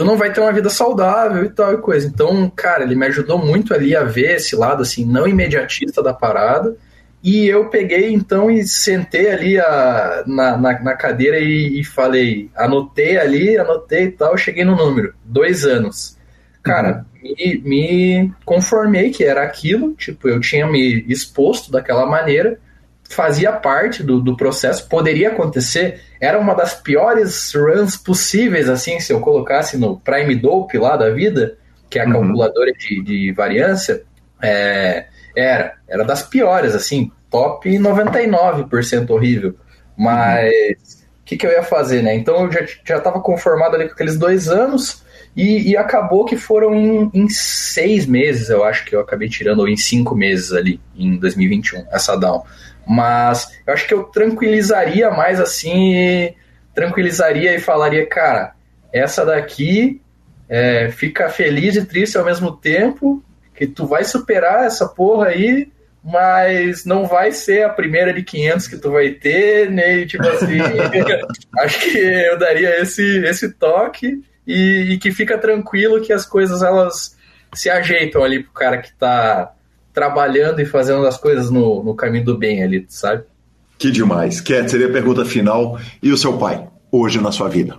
[0.00, 2.06] tu não vai ter uma vida saudável e tal e coisa.
[2.06, 6.14] Então, cara, ele me ajudou muito ali a ver esse lado, assim, não imediatista da
[6.14, 6.74] parada,
[7.22, 12.48] e eu peguei então e sentei ali a, na, na, na cadeira e, e, falei,
[12.56, 16.16] anotei ali, anotei e tal, cheguei no número, dois anos.
[16.62, 17.34] Cara, uhum.
[17.36, 22.58] me, me conformei que era aquilo, tipo, eu tinha me exposto daquela maneira,
[23.10, 29.12] fazia parte do, do processo, poderia acontecer, era uma das piores runs possíveis, assim, se
[29.12, 31.58] eu colocasse no Prime Dope lá da vida,
[31.90, 32.12] que é a uhum.
[32.12, 34.04] calculadora de, de variância,
[34.40, 35.06] é,
[35.36, 39.56] era, era das piores, assim, top 99% horrível.
[39.96, 42.14] Mas o que, que eu ia fazer, né?
[42.14, 45.04] Então eu já, já tava conformado ali com aqueles dois anos
[45.34, 49.60] e, e acabou que foram em, em, seis meses, eu acho que eu acabei tirando,
[49.60, 52.44] ou em cinco meses ali, em 2021, essa down.
[52.92, 56.34] Mas eu acho que eu tranquilizaria mais assim,
[56.74, 58.54] tranquilizaria e falaria, cara,
[58.92, 60.02] essa daqui
[60.48, 63.22] é, fica feliz e triste ao mesmo tempo,
[63.54, 65.70] que tu vai superar essa porra aí,
[66.02, 70.58] mas não vai ser a primeira de 500 que tu vai ter, nem tipo assim.
[71.62, 76.60] acho que eu daria esse, esse toque e, e, que fica tranquilo que as coisas
[76.60, 77.16] elas
[77.54, 79.52] se ajeitam ali pro cara que tá
[80.00, 83.24] trabalhando e fazendo as coisas no, no caminho do bem ali, sabe?
[83.78, 84.40] Que demais.
[84.40, 85.78] Cat, seria a pergunta final.
[86.02, 87.76] E o seu pai, hoje na sua vida?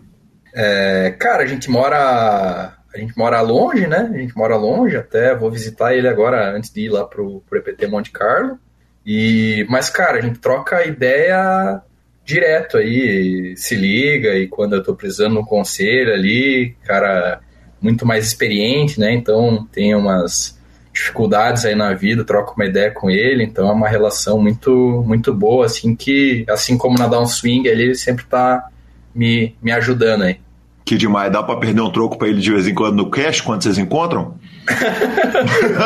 [0.54, 4.12] É, cara, a gente mora a gente mora longe, né?
[4.14, 7.58] A gente mora longe, até vou visitar ele agora antes de ir lá pro, pro
[7.58, 8.60] EPT Monte Carlo.
[9.04, 11.82] E, mas, cara, a gente troca ideia
[12.24, 17.42] direto aí, se liga, e quando eu tô precisando um conselho ali, cara
[17.82, 19.12] muito mais experiente, né?
[19.12, 20.61] Então tem umas
[20.94, 25.34] dificuldades aí na vida, troco uma ideia com ele, então é uma relação muito muito
[25.34, 28.68] boa, assim que, assim como na Downswing, ele sempre tá
[29.16, 30.38] me, me ajudando aí.
[30.84, 31.32] Que demais.
[31.32, 33.78] Dá para perder um troco para ele de vez em quando no cash, quando vocês
[33.78, 34.38] encontram?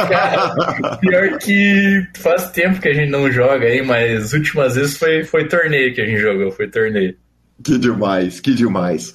[0.07, 4.97] Cara, pior que faz tempo que a gente não joga aí, mas as últimas vezes
[4.97, 7.15] foi, foi torneio que a gente jogou, foi torneio.
[7.63, 9.13] Que demais, que demais.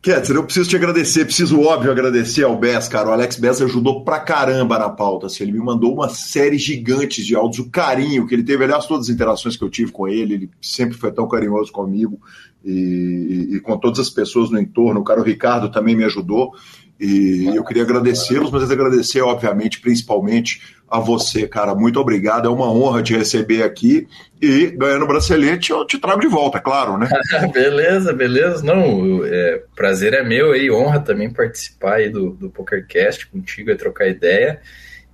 [0.00, 3.08] Ketzer, eu preciso te agradecer, preciso, óbvio, agradecer ao Bess, cara.
[3.08, 5.26] O Alex Bess ajudou pra caramba na pauta.
[5.26, 8.86] Assim, ele me mandou uma série gigante de áudios, o carinho que ele teve, aliás,
[8.86, 12.20] todas as interações que eu tive com ele, ele sempre foi tão carinhoso comigo
[12.64, 15.00] e, e, com todas as pessoas no entorno.
[15.00, 16.52] O cara, o Ricardo, também me ajudou.
[17.00, 20.60] E eu queria agradecê-los, mas agradecer, obviamente, principalmente
[20.90, 21.74] a você, cara.
[21.74, 22.46] Muito obrigado.
[22.46, 24.08] É uma honra te receber aqui.
[24.40, 27.08] E ganhando o bracelete, eu te trago de volta, é claro, né?
[27.52, 28.64] beleza, beleza.
[28.64, 33.76] Não, é, prazer é meu aí, honra também participar aí do, do PokerCast contigo e
[33.76, 34.60] trocar ideia.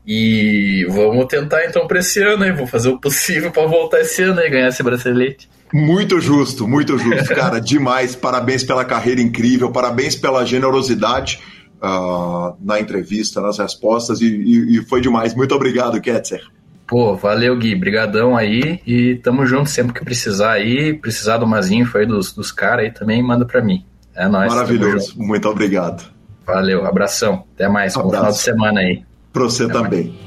[0.07, 2.53] E vamos tentar então para esse ano aí.
[2.53, 5.49] Vou fazer o possível para voltar esse ano e ganhar esse bracelete.
[5.72, 7.59] Muito justo, muito justo, cara.
[7.59, 8.14] Demais.
[8.14, 11.41] Parabéns pela carreira incrível, parabéns pela generosidade
[11.85, 15.35] uh, na entrevista, nas respostas, e, e, e, foi demais.
[15.35, 16.43] Muito obrigado, Ketzer.
[16.87, 17.74] Pô, valeu, Gui.
[17.74, 20.95] Brigadão aí e tamo junto sempre que precisar aí.
[20.95, 23.85] Precisar do Mazinho foi dos, dos caras aí também, manda pra mim.
[24.14, 24.53] É nóis.
[24.53, 25.14] Maravilhoso.
[25.16, 26.12] Muito obrigado.
[26.47, 27.45] Valeu, abração.
[27.55, 27.97] Até mais.
[27.97, 28.09] Abraço.
[28.09, 29.03] Bom final de semana aí.
[29.32, 30.05] Pra você Até também.
[30.09, 30.24] Mais.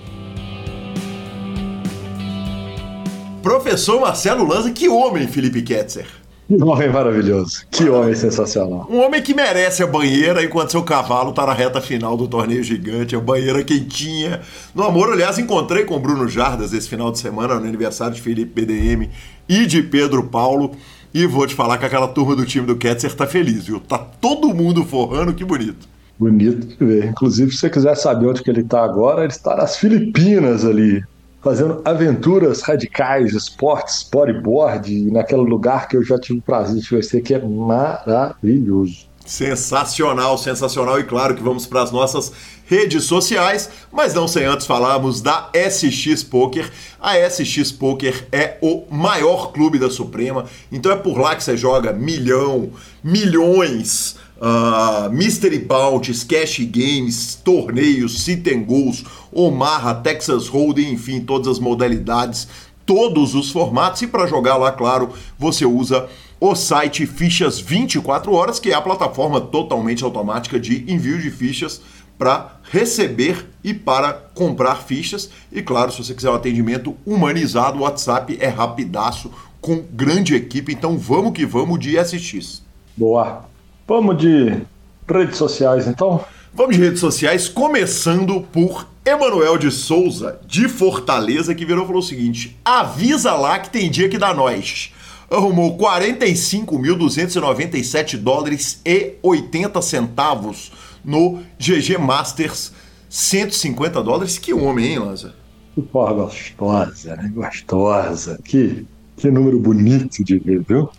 [3.44, 6.08] Professor Marcelo Lanza, que homem, Felipe Ketzer.
[6.48, 7.66] Que homem maravilhoso.
[7.70, 8.88] Que homem sensacional.
[8.90, 12.64] Um homem que merece a banheira enquanto seu cavalo está na reta final do torneio
[12.64, 14.40] gigante, a banheira quentinha.
[14.74, 18.22] No amor, aliás, encontrei com o Bruno Jardas esse final de semana, no aniversário de
[18.22, 19.10] Felipe BDM
[19.50, 20.72] e de Pedro Paulo.
[21.14, 23.82] E vou te falar que aquela turma do time do Ketzer tá feliz, viu?
[23.82, 25.88] Tá todo mundo forrando, que bonito.
[26.18, 27.06] Bonito de ver.
[27.08, 31.04] Inclusive, se você quiser saber onde que ele está agora, ele está nas Filipinas ali,
[31.48, 37.22] fazendo aventuras radicais, esportes, bodyboard, naquele lugar que eu já tive o prazer de conhecer,
[37.22, 39.08] que é maravilhoso.
[39.26, 41.00] Sensacional, sensacional.
[41.00, 42.34] E claro que vamos para as nossas
[42.66, 46.70] redes sociais, mas não sem antes falarmos da SX Poker.
[47.00, 51.56] A SX Poker é o maior clube da Suprema, então é por lá que você
[51.56, 52.72] joga milhão,
[53.02, 61.48] milhões uh, Mystery Bounties, Cash Games, torneios, Sit and Goals, Omaha, Texas Hold'em, enfim, todas
[61.48, 62.48] as modalidades,
[62.86, 64.02] todos os formatos.
[64.02, 66.08] E para jogar lá, claro, você usa
[66.40, 71.82] o site Fichas 24 Horas, que é a plataforma totalmente automática de envio de fichas
[72.18, 75.30] para receber e para comprar fichas.
[75.52, 79.32] E claro, se você quiser um atendimento humanizado, o WhatsApp é rapidaço,
[79.62, 80.72] com grande equipe.
[80.72, 82.64] Então vamos que vamos de SX.
[82.96, 83.46] Boa.
[83.88, 84.62] Vamos de
[85.10, 86.22] redes sociais, então?
[86.54, 92.02] Vamos de redes sociais, começando por Emanuel de Souza, de Fortaleza, que virou e falou
[92.02, 94.92] o seguinte: avisa lá que tem dia que dá nós.
[95.32, 100.74] Arrumou 45.297 dólares e 80 centavos
[101.04, 102.74] no GG Masters,
[103.08, 104.38] 150 dólares.
[104.38, 105.34] Que homem, hein, Lanza?
[105.74, 107.32] Que porra gostosa, né?
[107.34, 108.38] Gostosa.
[108.44, 108.86] Que,
[109.16, 110.90] que número bonito de ver, viu?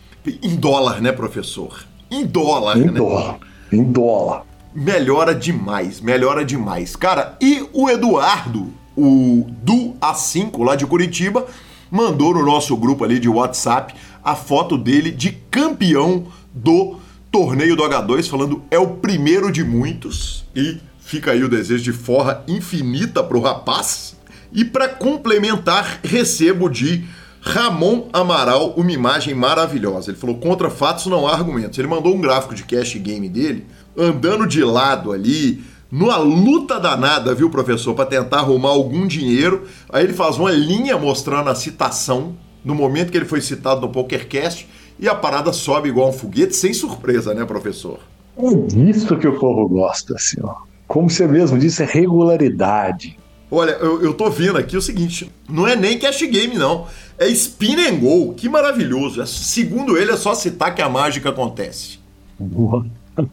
[0.43, 1.87] Em dólar, né, professor?
[2.11, 2.93] Em dólar, em né?
[2.93, 3.39] Dólar.
[3.73, 4.45] Em dólar.
[4.75, 6.95] Melhora demais, melhora demais.
[6.95, 11.47] Cara, e o Eduardo, o do A5 lá de Curitiba,
[11.91, 16.97] mandou no nosso grupo ali de WhatsApp a foto dele de campeão do
[17.31, 20.45] torneio do H2, falando é o primeiro de muitos.
[20.55, 24.17] E fica aí o desejo de forra infinita pro rapaz.
[24.53, 27.05] E para complementar, recebo de
[27.41, 30.11] Ramon Amaral, uma imagem maravilhosa.
[30.11, 31.79] Ele falou: contra fatos não há argumentos.
[31.79, 33.67] Ele mandou um gráfico de cash game dele,
[33.97, 39.65] andando de lado ali, numa luta danada, viu, professor, para tentar arrumar algum dinheiro.
[39.91, 42.35] Aí ele faz uma linha mostrando a citação
[42.65, 44.69] no momento que ele foi citado no PokerCast
[44.99, 48.01] e a parada sobe igual um foguete, sem surpresa, né, professor?
[48.37, 50.57] É disso que o povo gosta, ó.
[50.87, 53.19] Como você mesmo disse, é regularidade.
[53.51, 56.87] Olha, eu, eu tô vendo aqui o seguinte: não é nem cash game, não.
[57.19, 58.35] É spin and go.
[58.35, 59.23] Que maravilhoso.
[59.23, 61.99] É, segundo ele, é só citar que a mágica acontece.
[62.39, 62.87] Boa.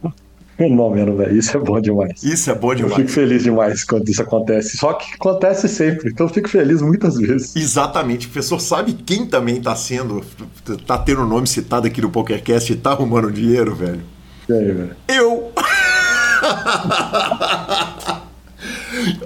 [0.58, 1.38] Fenômeno, velho.
[1.38, 2.24] Isso é bom demais.
[2.24, 2.94] Isso é bom demais.
[2.94, 4.78] Eu fico feliz demais quando isso acontece.
[4.78, 6.10] Só que acontece sempre.
[6.10, 7.54] Então eu fico feliz muitas vezes.
[7.56, 8.28] Exatamente.
[8.28, 10.24] O professor sabe quem também tá sendo.
[10.88, 14.02] tá tendo o nome citado aqui no PokerCast e tá arrumando dinheiro, velho?
[14.48, 14.96] E aí, velho?
[15.10, 15.52] Eu!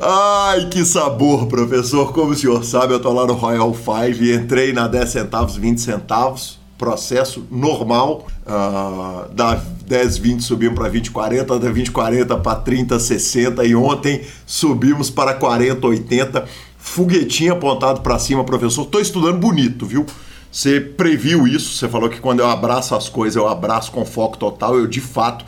[0.02, 2.12] Ai, que sabor, professor.
[2.14, 5.56] Como o senhor sabe, eu tô lá no Royal Five e entrei na 10 centavos,
[5.56, 6.60] 20 centavos.
[6.78, 8.28] Processo normal.
[8.46, 13.76] Uh, da 10, 20 subimos para 20, 40, da 20, 40 para 30, 60 e
[13.76, 16.46] ontem subimos para 40, 80.
[16.78, 18.86] Foguetinho apontado para cima, professor.
[18.86, 20.06] Tô estudando bonito, viu?
[20.52, 24.38] Você previu isso, você falou que quando eu abraço as coisas, eu abraço com foco
[24.38, 24.76] total.
[24.76, 25.46] Eu, de fato,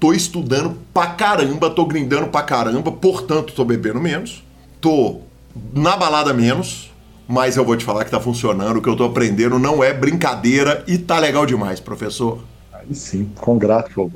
[0.00, 4.42] tô estudando pra caramba, tô grindando pra caramba, portanto tô bebendo menos,
[4.80, 5.20] tô
[5.74, 6.90] na balada menos,
[7.28, 9.92] mas eu vou te falar que tá funcionando, o que eu tô aprendendo não é
[9.92, 12.40] brincadeira e tá legal demais, professor.
[12.72, 14.10] Aí sim, congrato,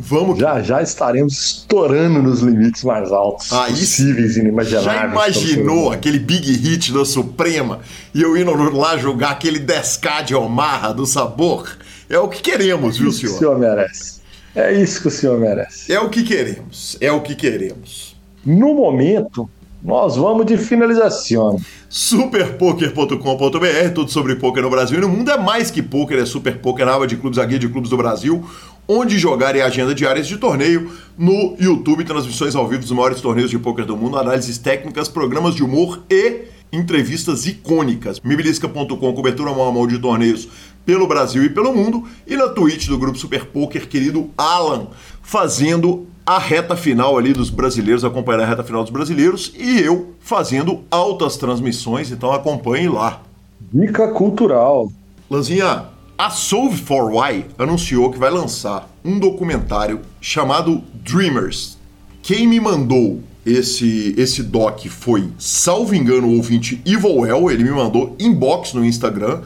[0.00, 0.38] Vamos.
[0.38, 4.94] Já já estaremos estourando nos limites mais altos Aí possíveis e inimagináveis.
[4.94, 7.80] Já imaginou aquele big hit da Suprema
[8.14, 11.76] e eu indo lá jogar aquele 10k de Omarra do sabor?
[12.08, 13.34] É o que queremos, viu, senhor?
[13.34, 14.17] O senhor merece.
[14.58, 15.92] É isso que o senhor merece.
[15.92, 16.98] É o que queremos.
[17.00, 18.16] É o que queremos.
[18.44, 19.48] No momento,
[19.80, 21.60] nós vamos de finalização.
[21.88, 26.58] Superpoker.com.br, tudo sobre poker no Brasil e no mundo é mais que poker, é Super
[26.58, 28.44] Poker, na aba de clubes, a guia de clubes do Brasil,
[28.88, 33.50] onde jogar e agenda diárias de torneio, no YouTube, transmissões ao vivo dos maiores torneios
[33.50, 38.20] de poker do mundo, análises técnicas, programas de humor e entrevistas icônicas.
[38.20, 40.48] Mibilisca.com, cobertura mão a mão de torneios
[40.88, 44.86] pelo Brasil e pelo mundo, e na Twitch do grupo Super Poker, querido Alan,
[45.20, 50.14] fazendo a reta final ali dos brasileiros, acompanhando a reta final dos brasileiros, e eu
[50.18, 53.20] fazendo altas transmissões, então acompanhe lá.
[53.70, 54.90] Dica cultural.
[55.28, 61.76] Lanzinha, a Solve for Why anunciou que vai lançar um documentário chamado Dreamers.
[62.22, 68.16] Quem me mandou esse esse doc foi, salvo engano, o ouvinte Ivoel, ele me mandou
[68.18, 69.42] inbox no Instagram.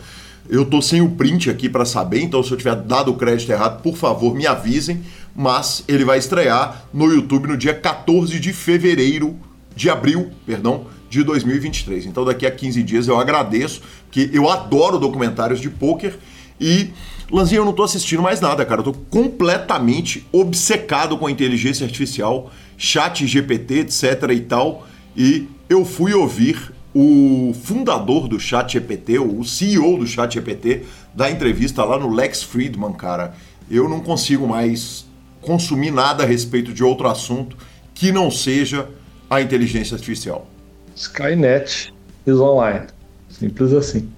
[0.53, 3.51] Eu tô sem o print aqui para saber, então se eu tiver dado o crédito
[3.51, 5.01] errado, por favor, me avisem.
[5.35, 9.35] Mas ele vai estrear no YouTube no dia 14 de fevereiro,
[9.75, 12.05] de abril, perdão, de 2023.
[12.05, 13.81] Então daqui a 15 dias eu agradeço,
[14.11, 16.19] que eu adoro documentários de poker
[16.61, 16.91] e
[17.31, 18.83] Lanzinha, eu não tô assistindo mais nada, cara.
[18.83, 24.87] Eu tô completamente obcecado com a inteligência artificial, chat GPT, etc e tal.
[25.17, 30.83] E eu fui ouvir o fundador do Chat GPT, o CEO do Chat GPT,
[31.15, 33.35] da entrevista lá no Lex Friedman, cara.
[33.71, 35.07] Eu não consigo mais
[35.41, 37.57] consumir nada a respeito de outro assunto
[37.95, 38.89] que não seja
[39.31, 40.47] a inteligência artificial.
[40.95, 41.93] Skynet
[42.27, 42.87] is online.
[43.29, 44.09] Simples assim.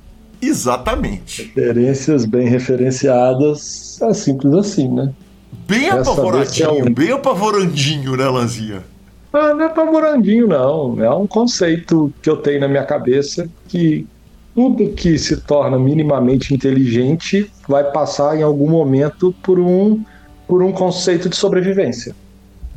[0.42, 1.42] Exatamente.
[1.54, 5.12] Referências bem referenciadas, é simples assim, né?
[5.66, 8.82] Bem Essa apavoradinho, é um- bem apavorandinho, né, Lanzinha?
[9.36, 11.02] Ah, não é pavorandinho, não.
[11.02, 14.06] É um conceito que eu tenho na minha cabeça que
[14.54, 20.00] tudo que se torna minimamente inteligente vai passar em algum momento por um,
[20.46, 22.14] por um conceito de sobrevivência.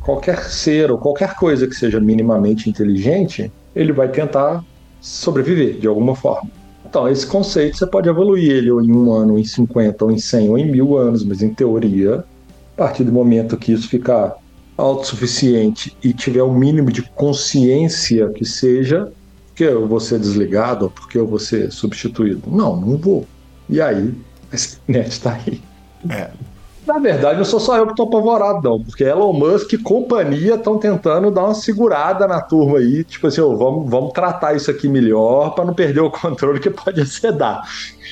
[0.00, 4.64] Qualquer ser ou qualquer coisa que seja minimamente inteligente, ele vai tentar
[5.00, 6.50] sobreviver de alguma forma.
[6.84, 10.10] Então, esse conceito você pode evoluir ele ou em um ano, ou em 50, ou
[10.10, 12.24] em 100, ou em mil anos, mas em teoria,
[12.74, 14.34] a partir do momento que isso ficar
[14.78, 19.12] autossuficiente e tiver o mínimo de consciência que seja,
[19.54, 22.42] que eu vou ser desligado ou porque eu vou ser substituído.
[22.46, 23.26] Não, não vou.
[23.68, 24.14] E aí,
[24.52, 25.60] a internet está aí.
[26.08, 26.30] É.
[26.86, 30.54] Na verdade, não sou só eu que estou apavorado, não, porque Elon Musk e companhia
[30.54, 34.70] estão tentando dar uma segurada na turma aí, tipo assim, ô, vamos, vamos tratar isso
[34.70, 37.62] aqui melhor para não perder o controle que pode acedar.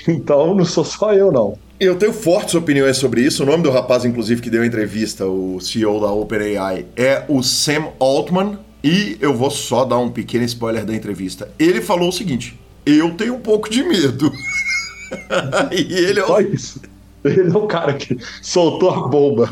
[0.07, 1.57] Então, não sou só eu, não.
[1.79, 3.43] Eu tenho fortes opiniões sobre isso.
[3.43, 7.43] O nome do rapaz, inclusive, que deu a entrevista, o CEO da OpenAI, é o
[7.43, 8.59] Sam Altman.
[8.83, 11.51] E eu vou só dar um pequeno spoiler da entrevista.
[11.59, 14.33] Ele falou o seguinte: Eu tenho um pouco de medo.
[15.73, 16.81] e ele, é o- Só isso.
[17.25, 19.51] Ele é o cara que soltou a bomba.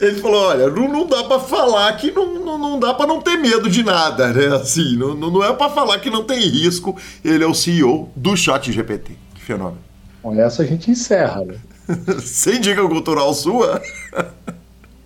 [0.00, 3.20] ele falou: Olha, não, não dá pra falar que não, não, não dá pra não
[3.22, 4.54] ter medo de nada, né?
[4.54, 6.94] Assim, não, não é pra falar que não tem risco.
[7.24, 9.12] Ele é o CEO do Chat GPT.
[9.34, 9.85] Que fenômeno.
[10.26, 11.54] Com essa a gente encerra, né?
[12.20, 13.80] Sem dica cultural sua.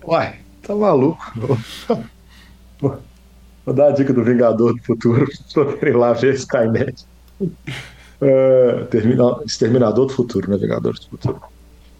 [0.03, 1.23] Uai, tá maluco?
[2.79, 7.05] Vou dar a dica do Vingador do Futuro pra querem lá ver Skynet.
[8.19, 10.57] É, termina- Exterminador do Futuro, né?
[10.57, 11.39] Vingador do Futuro.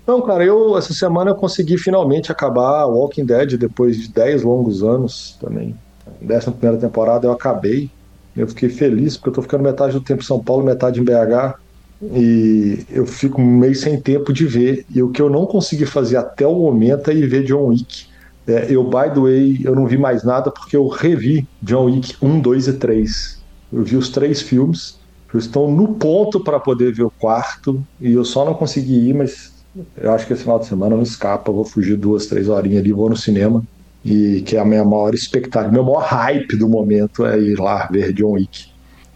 [0.08, 4.82] Não, cara, eu essa semana eu consegui finalmente acabar Walking Dead depois de 10 longos
[4.82, 5.76] anos também.
[6.20, 7.88] Décima primeira temporada eu acabei.
[8.36, 11.04] Eu fiquei feliz porque eu tô ficando metade do tempo em São Paulo, metade em
[11.04, 11.61] BH.
[12.02, 14.86] E eu fico meio sem tempo de ver.
[14.89, 18.08] E o que eu não consegui fazer até o momento é ir ver John Wick.
[18.47, 22.16] É, eu, by the way, eu não vi mais nada porque eu revi John Wick
[22.22, 23.41] 1, 2 e 3.
[23.72, 24.99] Eu vi os três filmes.
[25.34, 27.82] Eu estou no ponto para poder ver o quarto.
[27.99, 29.54] E eu só não consegui ir, mas
[29.95, 31.52] eu acho que esse final de semana não escapa.
[31.52, 33.64] Vou fugir duas, três horinhas ali, vou no cinema.
[34.04, 37.88] E que é a minha maior expectativa, meu maior hype do momento é ir lá
[37.91, 38.66] ver John Wick.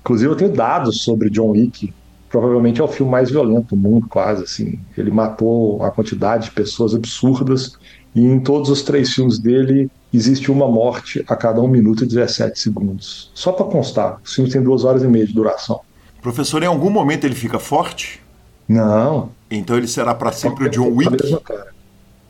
[0.02, 1.92] Inclusive, eu tenho dados sobre John Wick.
[2.36, 4.78] Provavelmente é o filme mais violento do mundo, quase assim.
[4.98, 7.78] Ele matou uma quantidade de pessoas absurdas.
[8.14, 12.08] E em todos os três filmes dele existe uma morte a cada 1 minuto e
[12.08, 13.32] 17 segundos.
[13.34, 15.80] Só para constar, os filmes têm duas horas e meia de duração.
[16.22, 18.22] Professor, em algum momento ele fica forte?
[18.68, 19.30] Não.
[19.50, 21.12] Então ele será para sempre o John Wick?
[21.12, 21.68] mesma cara.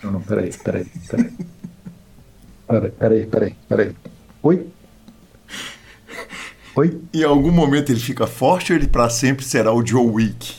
[0.04, 1.32] Não, não, peraí, peraí, peraí.
[2.68, 3.96] Peraí, peraí, peraí, peraí.
[4.44, 4.68] Oi?
[6.76, 7.00] Oi?
[7.14, 10.54] Em algum momento ele fica forte ou ele para sempre será o Joe Wick?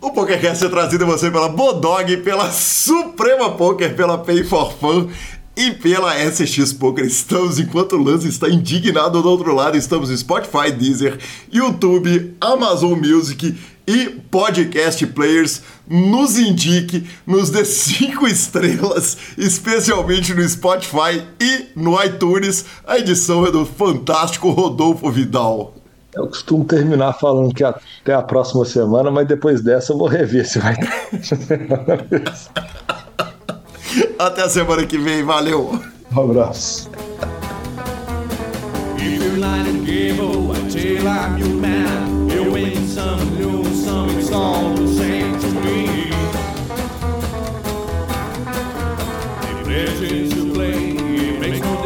[0.00, 5.08] O PokerCast é trazido a você pela Bodog, pela Suprema Poker, pela Pay for Fun
[5.56, 7.04] e pela SX Poker.
[7.04, 11.18] Estamos, enquanto o Lance está indignado do outro lado, estamos no Spotify, Deezer,
[11.52, 13.56] YouTube, Amazon Music
[13.88, 15.62] e podcast players.
[15.88, 22.66] Nos indique, nos dê cinco estrelas, especialmente no Spotify e no iTunes.
[22.86, 25.72] A edição é do fantástico Rodolfo Vidal.
[26.14, 30.46] Eu costumo terminar falando que até a próxima semana, mas depois dessa eu vou rever
[30.46, 30.74] se vai.
[34.18, 35.80] até a semana que vem, valeu.
[36.12, 36.90] Um abraço.
[42.62, 46.10] win some, lose some, it's all the same to me.
[49.60, 51.77] If there's to play, it makes no